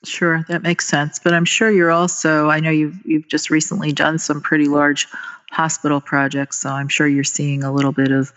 Sure, 0.04 0.44
that 0.48 0.62
makes 0.62 0.86
sense. 0.86 1.18
But 1.18 1.34
I'm 1.34 1.44
sure 1.44 1.70
you're 1.70 1.90
also, 1.90 2.48
I 2.48 2.60
know 2.60 2.70
you've, 2.70 2.98
you've 3.04 3.28
just 3.28 3.50
recently 3.50 3.92
done 3.92 4.18
some 4.18 4.40
pretty 4.40 4.66
large 4.66 5.06
hospital 5.50 6.00
projects, 6.00 6.58
so 6.58 6.70
I'm 6.70 6.88
sure 6.88 7.06
you're 7.06 7.24
seeing 7.24 7.62
a 7.62 7.72
little 7.72 7.92
bit 7.92 8.10
of 8.10 8.32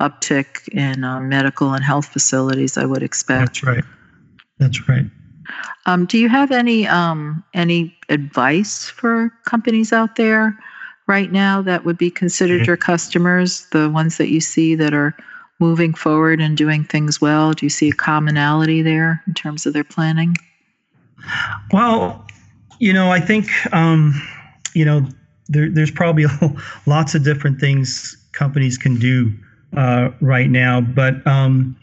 uptick 0.00 0.68
in 0.72 1.04
um, 1.04 1.28
medical 1.28 1.72
and 1.72 1.84
health 1.84 2.06
facilities, 2.06 2.76
I 2.76 2.84
would 2.84 3.02
expect. 3.02 3.46
That's 3.46 3.62
right. 3.62 3.84
That's 4.58 4.88
right. 4.88 5.04
Um, 5.86 6.06
do 6.06 6.18
you 6.18 6.28
have 6.28 6.50
any 6.50 6.86
um, 6.86 7.44
any 7.54 7.96
advice 8.08 8.88
for 8.88 9.30
companies 9.44 9.92
out 9.92 10.16
there 10.16 10.58
right 11.06 11.30
now 11.30 11.60
that 11.62 11.84
would 11.84 11.98
be 11.98 12.10
considered 12.10 12.62
Mhm. 12.62 12.66
your 12.66 12.76
customers, 12.76 13.66
the 13.72 13.90
ones 13.90 14.16
that 14.16 14.30
you 14.30 14.40
see 14.40 14.74
that 14.74 14.94
are 14.94 15.14
moving 15.60 15.94
forward 15.94 16.40
and 16.40 16.56
doing 16.56 16.84
things 16.84 17.20
well? 17.20 17.52
Do 17.52 17.66
you 17.66 17.70
see 17.70 17.90
a 17.90 17.92
commonality 17.92 18.82
there 18.82 19.22
in 19.26 19.34
terms 19.34 19.66
of 19.66 19.72
their 19.72 19.84
planning? 19.84 20.36
Well, 21.72 22.26
you 22.78 22.92
know, 22.92 23.10
I 23.10 23.20
think 23.20 23.48
um, 23.72 24.20
you 24.74 24.84
know 24.84 25.06
there, 25.48 25.70
there's 25.70 25.90
probably 25.90 26.26
lots 26.86 27.14
of 27.14 27.24
different 27.24 27.60
things 27.60 28.16
companies 28.32 28.76
can 28.78 28.98
do 28.98 29.32
uh, 29.76 30.10
right 30.20 30.50
now, 30.50 30.80
but 30.80 31.24
um, 31.26 31.76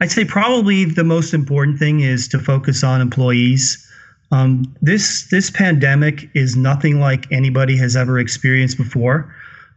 I'd 0.00 0.10
say 0.10 0.24
probably 0.24 0.84
the 0.84 1.04
most 1.04 1.34
important 1.34 1.78
thing 1.78 2.00
is 2.00 2.28
to 2.28 2.38
focus 2.38 2.84
on 2.84 3.00
employees. 3.00 3.84
Um, 4.30 4.74
this 4.82 5.28
this 5.30 5.50
pandemic 5.50 6.28
is 6.34 6.56
nothing 6.56 7.00
like 7.00 7.30
anybody 7.32 7.76
has 7.78 7.96
ever 7.96 8.18
experienced 8.18 8.76
before. 8.76 9.34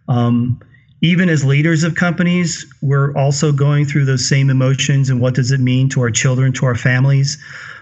Um, 0.07 0.59
even 1.01 1.29
as 1.29 1.43
leaders 1.43 1.83
of 1.83 1.95
companies, 1.95 2.65
we're 2.81 3.15
also 3.17 3.51
going 3.51 3.85
through 3.85 4.05
those 4.05 4.27
same 4.27 4.49
emotions 4.49 5.09
and 5.09 5.19
what 5.19 5.33
does 5.33 5.51
it 5.51 5.59
mean 5.59 5.89
to 5.89 6.01
our 6.01 6.11
children, 6.11 6.53
to 6.53 6.65
our 6.65 6.75
families. 6.75 7.37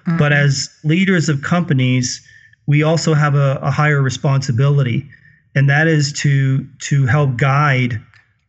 Mm-hmm. 0.07 0.17
But 0.17 0.31
as 0.31 0.69
leaders 0.85 1.27
of 1.27 1.41
companies, 1.41 2.25
we 2.65 2.83
also 2.83 3.13
have 3.13 3.35
a, 3.35 3.59
a, 3.61 3.71
higher 3.71 4.01
responsibility, 4.01 5.09
and 5.55 5.69
that 5.69 5.87
is 5.87 6.13
to 6.13 6.65
to 6.79 7.05
help 7.07 7.35
guide 7.35 8.01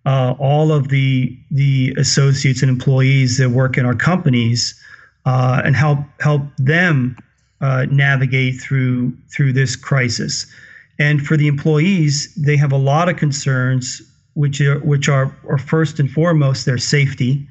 uh, 0.06 0.34
all 0.38 0.72
of 0.72 0.88
the 0.88 1.36
the 1.50 1.94
associates 1.98 2.62
and 2.62 2.70
employees 2.70 3.38
that 3.38 3.50
work 3.50 3.76
in 3.76 3.84
our 3.84 3.94
companies 3.94 4.74
uh, 5.26 5.60
and 5.64 5.76
help 5.76 5.98
help 6.20 6.42
them 6.56 7.16
uh, 7.60 7.86
navigate 7.90 8.60
through 8.60 9.12
through 9.28 9.52
this 9.52 9.76
crisis. 9.76 10.46
And 10.98 11.26
for 11.26 11.36
the 11.36 11.48
employees, 11.48 12.34
they 12.34 12.56
have 12.56 12.72
a 12.72 12.76
lot 12.76 13.08
of 13.08 13.16
concerns 13.16 14.02
which 14.34 14.60
are 14.60 14.78
which 14.80 15.08
are, 15.08 15.34
are 15.48 15.58
first 15.58 15.98
and 15.98 16.10
foremost 16.10 16.66
their 16.66 16.78
safety, 16.78 17.46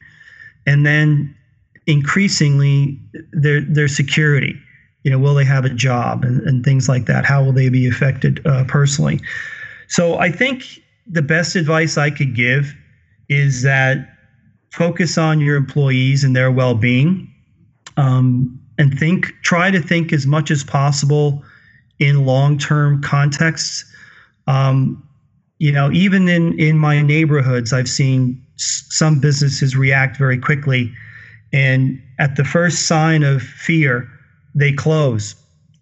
and 0.66 0.86
then 0.86 1.36
increasingly 1.86 3.00
their 3.32 3.62
their 3.62 3.88
security. 3.88 4.60
You 5.04 5.12
know, 5.12 5.20
will 5.20 5.34
they 5.34 5.46
have 5.46 5.66
a 5.66 5.70
job 5.70 6.24
and, 6.24 6.42
and 6.42 6.64
things 6.64 6.90
like 6.90 7.06
that? 7.06 7.26
How 7.26 7.44
will 7.44 7.54
they 7.54 7.70
be 7.70 7.88
affected 7.88 8.46
uh, 8.46 8.66
personally? 8.66 9.22
So 9.88 10.18
I 10.18 10.32
think 10.32 10.84
the 11.10 11.22
best 11.22 11.56
advice 11.56 11.98
I 11.98 12.12
could 12.12 12.36
give 12.36 12.74
is 13.28 13.64
that 13.64 14.16
focus 14.72 15.18
on 15.18 15.40
your 15.40 15.56
employees 15.56 16.24
and 16.24 16.36
their 16.36 16.52
well-being, 16.52 17.32
um, 17.98 18.60
and 18.78 18.98
think 18.98 19.34
try 19.44 19.72
to 19.72 19.82
think 19.82 20.14
as 20.14 20.26
much 20.26 20.52
as 20.52 20.64
possible 20.64 21.44
in 21.98 22.26
long-term 22.26 23.02
contexts. 23.02 23.84
Um, 24.48 25.04
you 25.58 25.72
know, 25.72 25.92
even 25.92 26.30
in 26.30 26.58
in 26.60 26.78
my 26.78 27.02
neighborhoods, 27.02 27.74
I've 27.74 27.90
seen 27.90 28.42
some 28.56 29.20
businesses 29.20 29.76
react 29.76 30.18
very 30.18 30.38
quickly, 30.38 30.94
and 31.52 32.02
at 32.20 32.36
the 32.36 32.46
first 32.46 32.88
sign 32.88 33.24
of 33.24 33.42
fear, 33.42 34.08
they 34.56 34.72
close. 34.72 35.36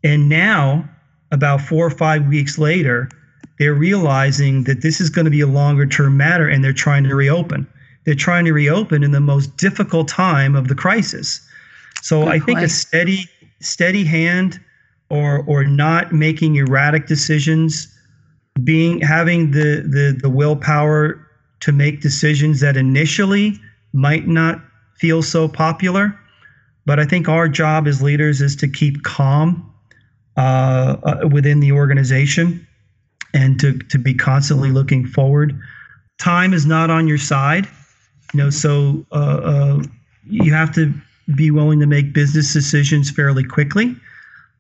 And 0.04 0.30
now, 0.30 0.90
about 1.32 1.62
four 1.62 1.86
or 1.86 1.92
five 1.92 2.26
weeks 2.28 2.58
later, 2.58 3.10
they're 3.60 3.74
realizing 3.74 4.64
that 4.66 4.82
this 4.82 5.02
is 5.02 5.10
going 5.10 5.26
to 5.26 5.32
be 5.32 5.42
a 5.42 5.48
longer 5.48 5.86
term 5.86 6.18
matter, 6.18 6.48
and 6.48 6.64
they're 6.64 6.74
trying 6.74 7.04
to 7.06 7.16
reopen. 7.16 7.68
They're 8.06 8.16
trying 8.16 8.46
to 8.46 8.54
reopen 8.54 9.04
in 9.04 9.12
the 9.12 9.20
most 9.20 9.58
difficult 9.58 10.08
time 10.08 10.56
of 10.56 10.68
the 10.68 10.76
crisis. 10.76 11.42
So 12.02 12.24
Good 12.24 12.34
I 12.34 12.40
think 12.40 12.60
a 12.60 12.70
steady 12.70 13.30
steady 13.60 14.06
hand, 14.06 14.60
or 15.10 15.44
or 15.48 15.64
not 15.64 16.14
making 16.14 16.56
erratic 16.56 17.08
decisions 17.08 17.94
being 18.64 19.00
having 19.02 19.52
the 19.52 19.84
the 19.88 20.18
the 20.20 20.30
willpower 20.30 21.24
to 21.60 21.72
make 21.72 22.02
decisions 22.02 22.60
that 22.60 22.78
initially 22.78 23.60
might 23.94 24.28
not 24.28 24.62
feel 24.96 25.22
so 25.22 25.48
popular 25.48 26.18
but 26.86 27.00
i 27.00 27.06
think 27.06 27.30
our 27.30 27.48
job 27.48 27.88
as 27.88 28.02
leaders 28.02 28.42
is 28.42 28.56
to 28.56 28.68
keep 28.68 29.04
calm 29.04 29.64
uh, 30.38 30.98
uh, 31.04 31.28
within 31.32 31.60
the 31.60 31.72
organization 31.72 32.66
and 33.34 33.60
to 33.60 33.78
to 33.78 33.98
be 33.98 34.14
constantly 34.14 34.72
looking 34.72 35.06
forward 35.06 35.60
time 36.20 36.54
is 36.54 36.66
not 36.66 36.90
on 36.90 37.08
your 37.08 37.18
side 37.18 37.68
you 38.34 38.40
know 38.40 38.50
so 38.50 39.06
uh, 39.12 39.16
uh 39.44 39.84
you 40.26 40.54
have 40.54 40.74
to 40.74 40.94
be 41.36 41.52
willing 41.52 41.80
to 41.80 41.86
make 41.86 42.14
business 42.14 42.54
decisions 42.54 43.10
fairly 43.12 43.44
quickly 43.44 43.96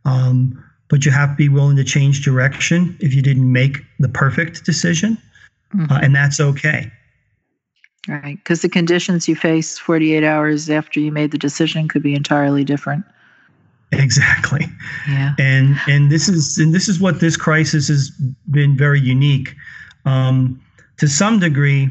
um, 0.05 0.63
but 0.89 1.05
you 1.05 1.11
have 1.11 1.31
to 1.31 1.35
be 1.35 1.49
willing 1.49 1.75
to 1.75 1.83
change 1.83 2.23
direction 2.23 2.97
if 2.99 3.13
you 3.13 3.21
didn't 3.21 3.51
make 3.51 3.83
the 3.99 4.09
perfect 4.09 4.63
decision, 4.63 5.17
uh, 5.73 5.77
mm-hmm. 5.77 5.91
uh, 5.91 5.99
and 6.01 6.15
that's 6.15 6.39
okay. 6.39 6.91
Right, 8.07 8.37
because 8.37 8.61
the 8.61 8.69
conditions 8.69 9.27
you 9.27 9.35
face 9.35 9.77
48 9.77 10.23
hours 10.23 10.69
after 10.69 11.01
you 11.01 11.11
made 11.11 11.31
the 11.31 11.37
decision 11.37 11.89
could 11.89 12.03
be 12.03 12.15
entirely 12.15 12.63
different. 12.63 13.03
Exactly. 13.93 14.65
Yeah. 15.07 15.33
And 15.39 15.77
and 15.87 16.11
this 16.11 16.27
is 16.27 16.57
and 16.57 16.73
this 16.73 16.89
is 16.89 16.99
what 16.99 17.21
this 17.21 17.37
crisis 17.37 17.87
has 17.87 18.09
been 18.51 18.75
very 18.75 18.99
unique. 18.99 19.55
Um, 20.05 20.61
to 20.97 21.07
some 21.07 21.39
degree, 21.39 21.89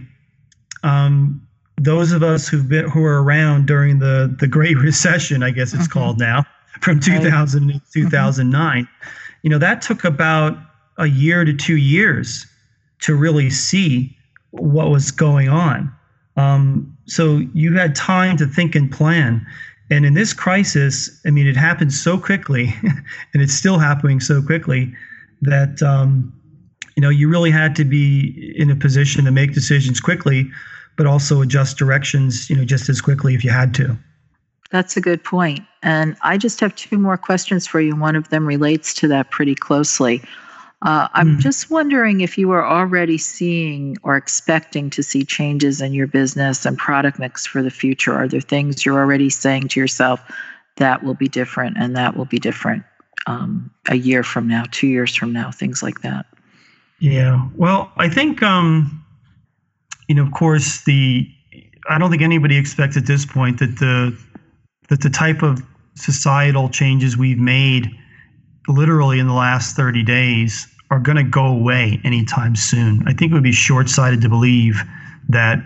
um, 0.82 1.46
those 1.80 2.12
of 2.12 2.22
us 2.22 2.48
who've 2.48 2.68
been 2.68 2.88
who 2.90 3.02
are 3.02 3.22
around 3.22 3.66
during 3.66 3.98
the 3.98 4.35
the 4.38 4.46
Great 4.46 4.76
Recession, 4.88 5.42
I 5.42 5.50
guess 5.50 5.72
it's 5.72 5.85
mm-hmm. 5.85 5.92
called 5.92 6.18
now, 6.18 6.44
from 6.82 7.00
2000 7.00 7.68
to 7.68 7.80
2009. 7.92 8.82
Mm-hmm. 8.82 8.92
You 9.42 9.50
know, 9.50 9.59
that 9.59 9.80
took 9.80 10.04
about 10.04 10.59
a 10.98 11.06
year 11.06 11.46
to 11.46 11.54
two 11.54 11.76
years 11.76 12.46
to 13.00 13.14
really 13.14 13.48
see 13.48 14.14
what 14.50 14.90
was 14.90 15.11
going 15.11 15.48
on. 15.48 15.92
Um, 16.37 16.96
so 17.06 17.42
you 17.54 17.74
had 17.74 17.94
time 17.94 18.37
to 18.37 18.46
think 18.46 18.74
and 18.74 18.90
plan. 18.90 19.46
And 19.90 20.05
in 20.05 20.14
this 20.14 20.33
crisis, 20.33 21.20
I 21.27 21.31
mean, 21.31 21.46
it 21.46 21.57
happened 21.57 21.92
so 21.92 22.18
quickly, 22.18 22.75
and 22.83 23.42
it's 23.42 23.55
still 23.55 23.79
happening 23.79 24.20
so 24.20 24.42
quickly 24.42 24.94
that 25.42 25.83
um, 25.83 26.33
you 26.96 27.01
know 27.01 27.11
you 27.11 27.29
really 27.29 27.51
had 27.51 27.77
to 27.77 27.85
be 27.85 28.55
in 28.57 28.70
a 28.70 28.77
position 28.77 29.25
to 29.25 29.31
make 29.31 29.53
decisions 29.53 30.01
quickly, 30.01 30.51
but 30.96 31.07
also 31.07 31.40
adjust 31.40 31.77
directions, 31.77 32.51
you 32.51 32.57
know, 32.57 32.64
just 32.64 32.88
as 32.88 33.01
quickly 33.01 33.35
if 33.35 33.44
you 33.44 33.51
had 33.51 33.75
to. 33.75 33.96
That's 34.70 34.96
a 34.96 35.01
good 35.01 35.22
point. 35.22 35.61
And 35.83 36.16
I 36.22 36.38
just 36.38 36.59
have 36.61 36.75
two 36.75 36.99
more 36.99 37.16
questions 37.16 37.66
for 37.66 37.81
you. 37.81 37.94
One 37.94 38.16
of 38.16 38.29
them 38.31 38.46
relates 38.46 38.92
to 38.94 39.09
that 39.09 39.31
pretty 39.31 39.55
closely. 39.55 40.22
Uh, 40.87 41.09
I'm 41.14 41.38
mm. 41.38 41.40
just 41.40 41.68
wondering 41.68 42.20
if 42.20 42.38
you 42.38 42.53
are 42.53 42.64
already 42.64 43.18
seeing 43.18 43.96
or 44.05 44.16
expecting 44.16 44.88
to 44.90 45.03
see 45.03 45.25
changes 45.25 45.81
in 45.81 45.92
your 45.92 46.07
business 46.07 46.64
and 46.64 46.79
product 46.79 47.18
mix 47.18 47.44
for 47.44 47.61
the 47.61 47.72
future. 47.72 48.14
Are 48.14 48.29
there 48.29 48.40
things 48.40 48.87
you're 48.87 49.01
already 49.01 49.29
saying 49.29 49.66
to 49.68 49.81
yourself 49.81 50.20
that 50.77 51.03
will 51.03 51.14
be 51.14 51.27
different 51.27 51.77
and 51.77 51.96
that 51.96 52.16
will 52.16 52.25
be 52.25 52.38
different 52.38 52.85
um, 53.27 53.68
a 53.88 53.96
year 53.96 54.22
from 54.22 54.46
now, 54.46 54.62
two 54.70 54.87
years 54.87 55.12
from 55.12 55.33
now, 55.33 55.51
things 55.51 55.83
like 55.83 56.03
that? 56.03 56.25
Yeah. 57.01 57.49
Well, 57.57 57.90
I 57.96 58.09
think, 58.09 58.40
um, 58.44 59.05
you 60.07 60.14
know, 60.14 60.22
of 60.22 60.31
course, 60.31 60.85
the 60.85 61.29
I 61.90 61.99
don't 61.99 62.11
think 62.11 62.22
anybody 62.22 62.57
expects 62.57 62.96
at 62.96 63.07
this 63.07 63.27
point 63.27 63.59
that 63.59 63.81
the 63.81 64.16
that 64.88 65.01
the 65.01 65.11
type 65.11 65.42
of 65.42 65.64
societal 65.96 66.68
changes 66.68 67.16
we've 67.16 67.40
made 67.40 67.90
literally 68.68 69.18
in 69.18 69.27
the 69.27 69.35
last 69.35 69.75
30 69.75 70.05
days 70.05 70.68
are 70.90 70.99
going 70.99 71.16
to 71.16 71.25
go 71.25 71.44
away 71.46 72.01
anytime 72.05 72.55
soon. 72.55 73.03
I 73.07 73.12
think 73.12 73.33
it 73.33 73.35
would 73.35 73.42
be 73.42 73.53
short 73.53 73.88
sighted 73.88 74.20
to 74.22 74.29
believe 74.29 74.83
that 75.29 75.59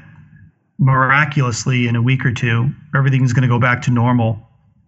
miraculously 0.78 1.86
in 1.86 1.96
a 1.96 2.02
week 2.02 2.24
or 2.24 2.32
two, 2.32 2.70
everything's 2.94 3.32
going 3.32 3.42
to 3.42 3.48
go 3.48 3.58
back 3.58 3.82
to 3.82 3.90
normal 3.90 4.38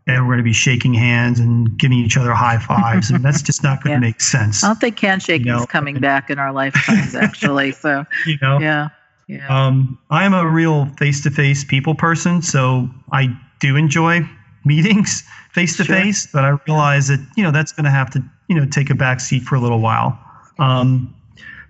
and 0.07 0.23
we're 0.23 0.35
going 0.35 0.39
to 0.39 0.45
be 0.45 0.53
shaking 0.53 0.95
hands 0.95 1.39
and 1.39 1.79
giving 1.79 1.99
each 1.99 2.17
other 2.17 2.33
high 2.33 2.59
fives. 2.59 3.11
and 3.11 3.25
that's 3.25 3.43
just 3.43 3.63
not 3.63 3.85
going 3.85 3.93
yeah. 3.93 3.97
to 3.97 4.01
make 4.01 4.21
sense. 4.21 4.65
I 4.65 4.69
don't 4.69 4.81
think 4.81 4.99
handshaking 4.99 5.47
you 5.47 5.53
know? 5.53 5.61
is 5.61 5.67
coming 5.67 6.01
back 6.01 6.31
in 6.31 6.39
our 6.39 6.53
lifetimes, 6.53 7.15
actually. 7.15 7.73
So, 7.73 8.05
you 8.27 8.39
know, 8.41 8.59
yeah. 8.59 8.89
Yeah. 9.29 9.47
Um, 9.49 9.99
I'm 10.11 10.35
a 10.35 10.47
real 10.47 10.87
face 10.99 11.23
to 11.23 11.31
face 11.31 11.63
people 11.63 11.95
person, 11.95 12.43
so 12.43 12.91
I 13.13 13.29
do 13.61 13.77
enjoy 13.77 14.29
meetings 14.65 15.23
face 15.53 15.77
to 15.77 15.85
face, 15.85 16.27
but 16.27 16.45
I 16.45 16.57
realize 16.67 17.09
that 17.09 17.25
you 17.37 17.43
know 17.43 17.51
that's 17.51 17.73
going 17.73 17.85
to 17.85 17.91
have 17.91 18.11
to 18.11 18.25
you 18.49 18.57
know 18.57 18.67
take 18.67 18.91
a 18.91 18.95
back 18.95 19.21
seat 19.21 19.43
for 19.43 19.55
a 19.55 19.61
little 19.61 19.81
while. 19.81 20.19
Um, 20.59 21.15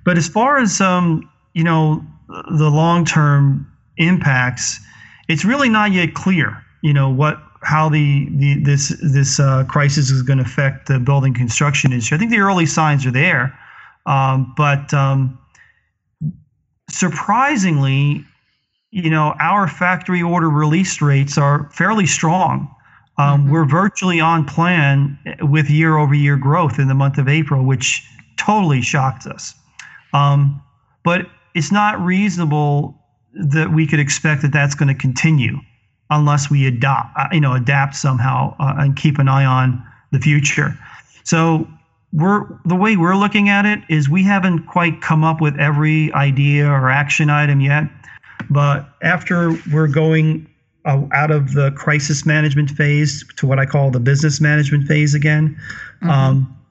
but 0.04 0.18
as 0.18 0.28
far 0.28 0.58
as 0.58 0.80
um, 0.80 1.28
you 1.54 1.64
know 1.64 2.04
the 2.28 2.70
long 2.70 3.04
term 3.04 3.70
impacts, 3.96 4.80
it's 5.28 5.44
really 5.44 5.68
not 5.68 5.92
yet 5.92 6.14
clear. 6.14 6.62
You 6.82 6.92
know 6.92 7.08
what 7.08 7.42
how 7.62 7.88
the, 7.88 8.28
the 8.32 8.62
this 8.62 8.88
this 9.00 9.38
uh, 9.38 9.64
crisis 9.64 10.10
is 10.10 10.22
going 10.22 10.38
to 10.38 10.44
affect 10.44 10.88
the 10.88 10.98
building 10.98 11.32
construction 11.32 11.92
industry. 11.92 12.16
I 12.16 12.18
think 12.18 12.30
the 12.30 12.40
early 12.40 12.66
signs 12.66 13.06
are 13.06 13.12
there, 13.12 13.56
um, 14.06 14.52
but 14.56 14.92
um, 14.92 15.38
surprisingly, 16.88 18.24
you 18.90 19.10
know, 19.10 19.34
our 19.40 19.68
factory 19.68 20.22
order 20.22 20.50
release 20.50 21.00
rates 21.00 21.38
are 21.38 21.70
fairly 21.72 22.06
strong. 22.06 22.74
Um, 23.18 23.42
mm-hmm. 23.42 23.50
We're 23.52 23.64
virtually 23.64 24.20
on 24.20 24.44
plan 24.44 25.18
with 25.40 25.70
year 25.70 25.98
over 25.98 26.14
year 26.14 26.36
growth 26.36 26.78
in 26.78 26.88
the 26.88 26.94
month 26.94 27.18
of 27.18 27.28
April, 27.28 27.64
which 27.64 28.06
totally 28.36 28.82
shocked 28.82 29.26
us. 29.26 29.54
Um, 30.12 30.62
but 31.04 31.26
it's 31.54 31.72
not 31.72 32.00
reasonable 32.00 32.98
that 33.34 33.72
we 33.72 33.86
could 33.86 34.00
expect 34.00 34.42
that 34.42 34.52
that's 34.52 34.74
going 34.74 34.88
to 34.88 34.94
continue 34.94 35.58
unless 36.10 36.50
we 36.50 36.66
adopt, 36.66 37.16
uh, 37.18 37.28
you 37.32 37.40
know, 37.40 37.54
adapt 37.54 37.96
somehow 37.96 38.54
uh, 38.60 38.74
and 38.78 38.96
keep 38.96 39.18
an 39.18 39.28
eye 39.28 39.44
on 39.44 39.82
the 40.12 40.18
future. 40.18 40.78
So, 41.24 41.66
we're 42.12 42.46
the 42.66 42.76
way 42.76 42.96
we're 42.96 43.16
looking 43.16 43.48
at 43.48 43.64
it 43.64 43.78
is 43.88 44.06
we 44.08 44.22
haven't 44.22 44.66
quite 44.66 45.00
come 45.00 45.24
up 45.24 45.40
with 45.40 45.58
every 45.58 46.12
idea 46.12 46.68
or 46.68 46.90
action 46.90 47.30
item 47.30 47.62
yet, 47.62 47.84
but 48.50 48.86
after 49.02 49.52
we're 49.72 49.88
going 49.88 50.46
uh, 50.84 51.02
out 51.12 51.30
of 51.30 51.54
the 51.54 51.70
crisis 51.72 52.26
management 52.26 52.70
phase 52.70 53.24
to 53.36 53.46
what 53.46 53.58
I 53.58 53.64
call 53.64 53.90
the 53.90 54.00
business 54.00 54.42
management 54.42 54.86
phase 54.86 55.14
again, 55.14 55.56
mm-hmm. 56.02 56.10
um, 56.10 56.61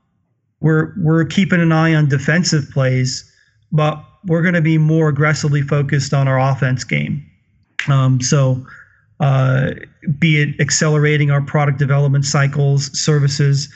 we're 0.61 0.93
we're 0.97 1.25
keeping 1.25 1.59
an 1.59 1.71
eye 1.71 1.93
on 1.93 2.07
defensive 2.07 2.69
plays, 2.71 3.29
but 3.71 4.03
we're 4.25 4.41
going 4.41 4.53
to 4.53 4.61
be 4.61 4.77
more 4.77 5.09
aggressively 5.09 5.61
focused 5.61 6.13
on 6.13 6.27
our 6.27 6.39
offense 6.39 6.83
game. 6.83 7.25
Um, 7.89 8.21
so, 8.21 8.63
uh, 9.19 9.71
be 10.19 10.41
it 10.41 10.59
accelerating 10.59 11.31
our 11.31 11.41
product 11.41 11.79
development 11.79 12.25
cycles, 12.25 12.97
services, 12.97 13.69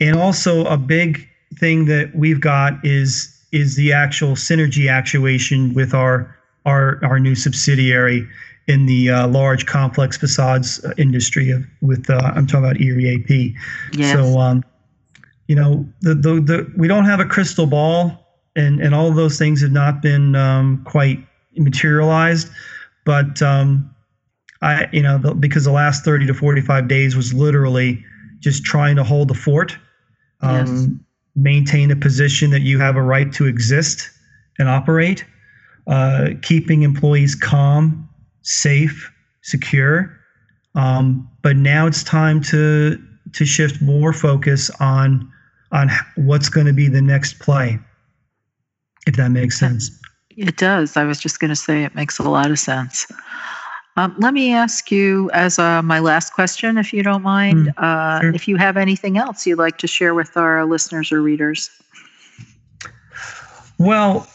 and 0.00 0.16
also 0.16 0.64
a 0.66 0.76
big 0.76 1.28
thing 1.56 1.86
that 1.86 2.14
we've 2.14 2.40
got 2.40 2.74
is 2.84 3.34
is 3.50 3.76
the 3.76 3.92
actual 3.92 4.32
synergy 4.32 4.88
actuation 4.88 5.74
with 5.74 5.94
our 5.94 6.36
our 6.66 7.04
our 7.04 7.18
new 7.18 7.34
subsidiary 7.34 8.26
in 8.68 8.84
the 8.84 9.10
uh, 9.10 9.26
large 9.26 9.66
complex 9.66 10.16
facades 10.16 10.84
uh, 10.84 10.92
industry 10.98 11.50
of 11.50 11.64
with 11.80 12.08
uh, 12.10 12.32
I'm 12.34 12.46
talking 12.46 12.64
about 12.64 12.80
Erie 12.80 13.16
AP. 13.16 13.98
Yes. 13.98 14.12
So 14.12 14.38
um, 14.38 14.62
you 15.48 15.56
know 15.56 15.86
the, 16.00 16.14
the 16.14 16.34
the 16.40 16.72
we 16.76 16.86
don't 16.86 17.04
have 17.04 17.20
a 17.20 17.24
crystal 17.24 17.66
ball 17.66 18.26
and 18.54 18.80
and 18.80 18.94
all 18.94 19.08
of 19.08 19.16
those 19.16 19.38
things 19.38 19.60
have 19.62 19.72
not 19.72 20.00
been 20.00 20.36
um, 20.36 20.84
quite 20.84 21.18
materialized, 21.56 22.48
but 23.04 23.42
um, 23.42 23.92
I 24.62 24.88
you 24.92 25.02
know 25.02 25.18
the, 25.18 25.34
because 25.34 25.64
the 25.64 25.72
last 25.72 26.04
30 26.04 26.26
to 26.26 26.34
45 26.34 26.86
days 26.86 27.16
was 27.16 27.34
literally 27.34 28.04
just 28.38 28.64
trying 28.64 28.94
to 28.96 29.04
hold 29.04 29.28
the 29.28 29.34
fort 29.34 29.76
um, 30.40 30.66
yes. 30.66 30.88
maintain 31.34 31.90
a 31.90 31.96
position 31.96 32.50
that 32.50 32.62
you 32.62 32.78
have 32.78 32.96
a 32.96 33.02
right 33.02 33.32
to 33.32 33.46
exist 33.46 34.10
and 34.58 34.68
operate, 34.68 35.24
uh, 35.86 36.30
keeping 36.42 36.82
employees 36.82 37.34
calm, 37.34 38.08
safe, 38.42 39.10
secure. 39.42 40.14
Um, 40.74 41.28
but 41.42 41.56
now 41.56 41.86
it's 41.86 42.02
time 42.02 42.40
to 42.42 43.02
to 43.34 43.44
shift 43.44 43.82
more 43.82 44.12
focus 44.12 44.70
on 44.80 45.30
on 45.72 45.90
what's 46.16 46.48
going 46.48 46.66
to 46.66 46.72
be 46.72 46.88
the 46.88 47.02
next 47.02 47.38
play, 47.38 47.78
if 49.06 49.16
that 49.16 49.30
makes 49.30 49.58
sense. 49.58 49.90
It 50.36 50.56
does. 50.56 50.96
I 50.96 51.04
was 51.04 51.18
just 51.18 51.40
going 51.40 51.50
to 51.50 51.56
say 51.56 51.84
it 51.84 51.94
makes 51.94 52.18
a 52.18 52.22
lot 52.22 52.50
of 52.50 52.58
sense. 52.58 53.06
Um, 53.96 54.14
let 54.18 54.32
me 54.32 54.52
ask 54.52 54.92
you, 54.92 55.28
as 55.32 55.58
uh, 55.58 55.82
my 55.82 55.98
last 55.98 56.32
question, 56.32 56.78
if 56.78 56.92
you 56.92 57.02
don't 57.02 57.22
mind, 57.22 57.66
mm, 57.66 57.74
uh, 57.78 58.20
sure. 58.20 58.32
if 58.32 58.46
you 58.46 58.56
have 58.56 58.76
anything 58.76 59.18
else 59.18 59.44
you'd 59.44 59.58
like 59.58 59.78
to 59.78 59.88
share 59.88 60.14
with 60.14 60.36
our 60.36 60.64
listeners 60.64 61.10
or 61.10 61.20
readers. 61.20 61.68
Well, 63.78 64.28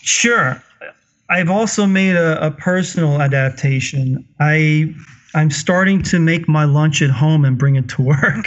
sure. 0.00 0.62
I've 1.28 1.50
also 1.50 1.86
made 1.86 2.16
a, 2.16 2.46
a 2.46 2.50
personal 2.50 3.20
adaptation. 3.20 4.26
I 4.40 4.94
I'm 5.34 5.50
starting 5.50 6.00
to 6.04 6.20
make 6.20 6.48
my 6.48 6.64
lunch 6.64 7.02
at 7.02 7.10
home 7.10 7.44
and 7.44 7.58
bring 7.58 7.74
it 7.74 7.88
to 7.90 8.02
work. 8.02 8.46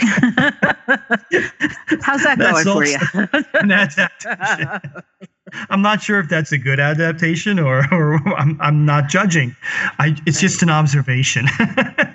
How's 2.00 2.22
that 2.22 2.38
going 2.38 2.64
for 2.64 2.84
you? 2.86 2.96
an 3.54 3.70
adaptation. 3.70 4.80
I'm 5.70 5.82
not 5.82 6.02
sure 6.02 6.18
if 6.18 6.28
that's 6.28 6.52
a 6.52 6.58
good 6.58 6.80
adaptation 6.80 7.58
or, 7.58 7.84
or 7.92 8.16
I'm, 8.36 8.60
I'm 8.60 8.84
not 8.84 9.08
judging. 9.08 9.54
I, 9.98 10.16
it's 10.26 10.40
just 10.40 10.62
an 10.62 10.70
observation. 10.70 11.46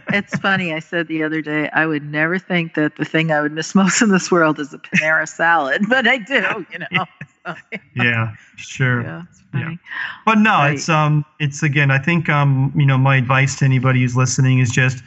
it's 0.09 0.37
funny. 0.37 0.73
I 0.73 0.79
said 0.79 1.07
the 1.07 1.23
other 1.23 1.41
day, 1.41 1.69
I 1.73 1.85
would 1.85 2.03
never 2.11 2.39
think 2.39 2.75
that 2.75 2.95
the 2.97 3.05
thing 3.05 3.31
I 3.31 3.41
would 3.41 3.51
miss 3.51 3.75
most 3.75 4.01
in 4.01 4.09
this 4.09 4.31
world 4.31 4.59
is 4.59 4.73
a 4.73 4.79
Panera 4.79 5.27
salad, 5.27 5.87
but 5.89 6.07
I 6.07 6.17
do, 6.17 6.65
you 6.71 6.79
know. 6.79 7.05
yeah, 7.95 8.33
sure. 8.55 9.01
Yeah, 9.01 9.23
yeah. 9.53 9.73
But 10.25 10.35
no, 10.35 10.51
right. 10.51 10.75
it's 10.75 10.87
um, 10.87 11.25
it's 11.39 11.61
again. 11.61 11.91
I 11.91 11.99
think 11.99 12.29
um, 12.29 12.71
you 12.73 12.85
know, 12.85 12.97
my 12.97 13.17
advice 13.17 13.57
to 13.59 13.65
anybody 13.65 14.01
who's 14.01 14.15
listening 14.15 14.59
is 14.59 14.71
just 14.71 15.03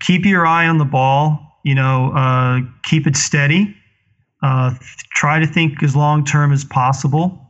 keep 0.00 0.24
your 0.24 0.46
eye 0.46 0.66
on 0.66 0.78
the 0.78 0.86
ball. 0.86 1.58
You 1.64 1.74
know, 1.74 2.12
uh, 2.16 2.60
keep 2.82 3.06
it 3.06 3.14
steady. 3.14 3.76
Uh, 4.42 4.74
try 5.10 5.38
to 5.38 5.46
think 5.46 5.82
as 5.82 5.94
long 5.94 6.24
term 6.24 6.50
as 6.50 6.64
possible 6.64 7.45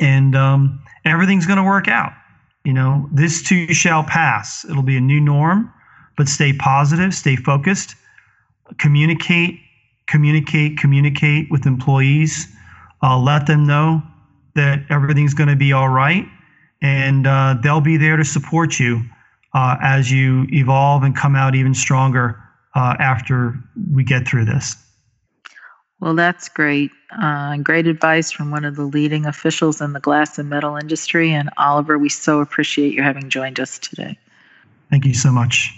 and 0.00 0.34
um, 0.34 0.82
everything's 1.04 1.46
going 1.46 1.58
to 1.58 1.64
work 1.64 1.88
out. 1.88 2.12
You 2.64 2.72
know, 2.72 3.08
this 3.12 3.42
too 3.42 3.72
shall 3.72 4.02
pass. 4.02 4.64
It'll 4.64 4.82
be 4.82 4.96
a 4.96 5.00
new 5.00 5.20
norm, 5.20 5.72
but 6.16 6.28
stay 6.28 6.52
positive, 6.52 7.14
stay 7.14 7.36
focused, 7.36 7.94
communicate, 8.78 9.60
communicate, 10.06 10.78
communicate 10.78 11.50
with 11.50 11.66
employees. 11.66 12.48
Uh, 13.02 13.18
let 13.18 13.46
them 13.46 13.66
know 13.66 14.02
that 14.54 14.80
everything's 14.90 15.34
going 15.34 15.48
to 15.48 15.56
be 15.56 15.72
all 15.72 15.88
right, 15.88 16.26
and 16.82 17.26
uh, 17.26 17.56
they'll 17.62 17.80
be 17.80 17.96
there 17.96 18.16
to 18.16 18.24
support 18.24 18.80
you 18.80 19.02
uh, 19.54 19.76
as 19.82 20.10
you 20.10 20.46
evolve 20.50 21.02
and 21.02 21.14
come 21.14 21.36
out 21.36 21.54
even 21.54 21.74
stronger 21.74 22.42
uh, 22.74 22.94
after 22.98 23.54
we 23.92 24.02
get 24.02 24.26
through 24.26 24.44
this. 24.44 24.76
Well, 26.00 26.14
that's 26.14 26.48
great. 26.48 26.90
Uh, 27.10 27.56
great 27.58 27.86
advice 27.86 28.30
from 28.30 28.50
one 28.50 28.64
of 28.64 28.76
the 28.76 28.84
leading 28.84 29.24
officials 29.26 29.80
in 29.80 29.92
the 29.92 30.00
glass 30.00 30.38
and 30.38 30.50
metal 30.50 30.76
industry. 30.76 31.32
And 31.32 31.50
Oliver, 31.56 31.98
we 31.98 32.08
so 32.08 32.40
appreciate 32.40 32.92
you 32.92 33.02
having 33.02 33.30
joined 33.30 33.60
us 33.60 33.78
today. 33.78 34.18
Thank 34.90 35.06
you 35.06 35.14
so 35.14 35.32
much. 35.32 35.72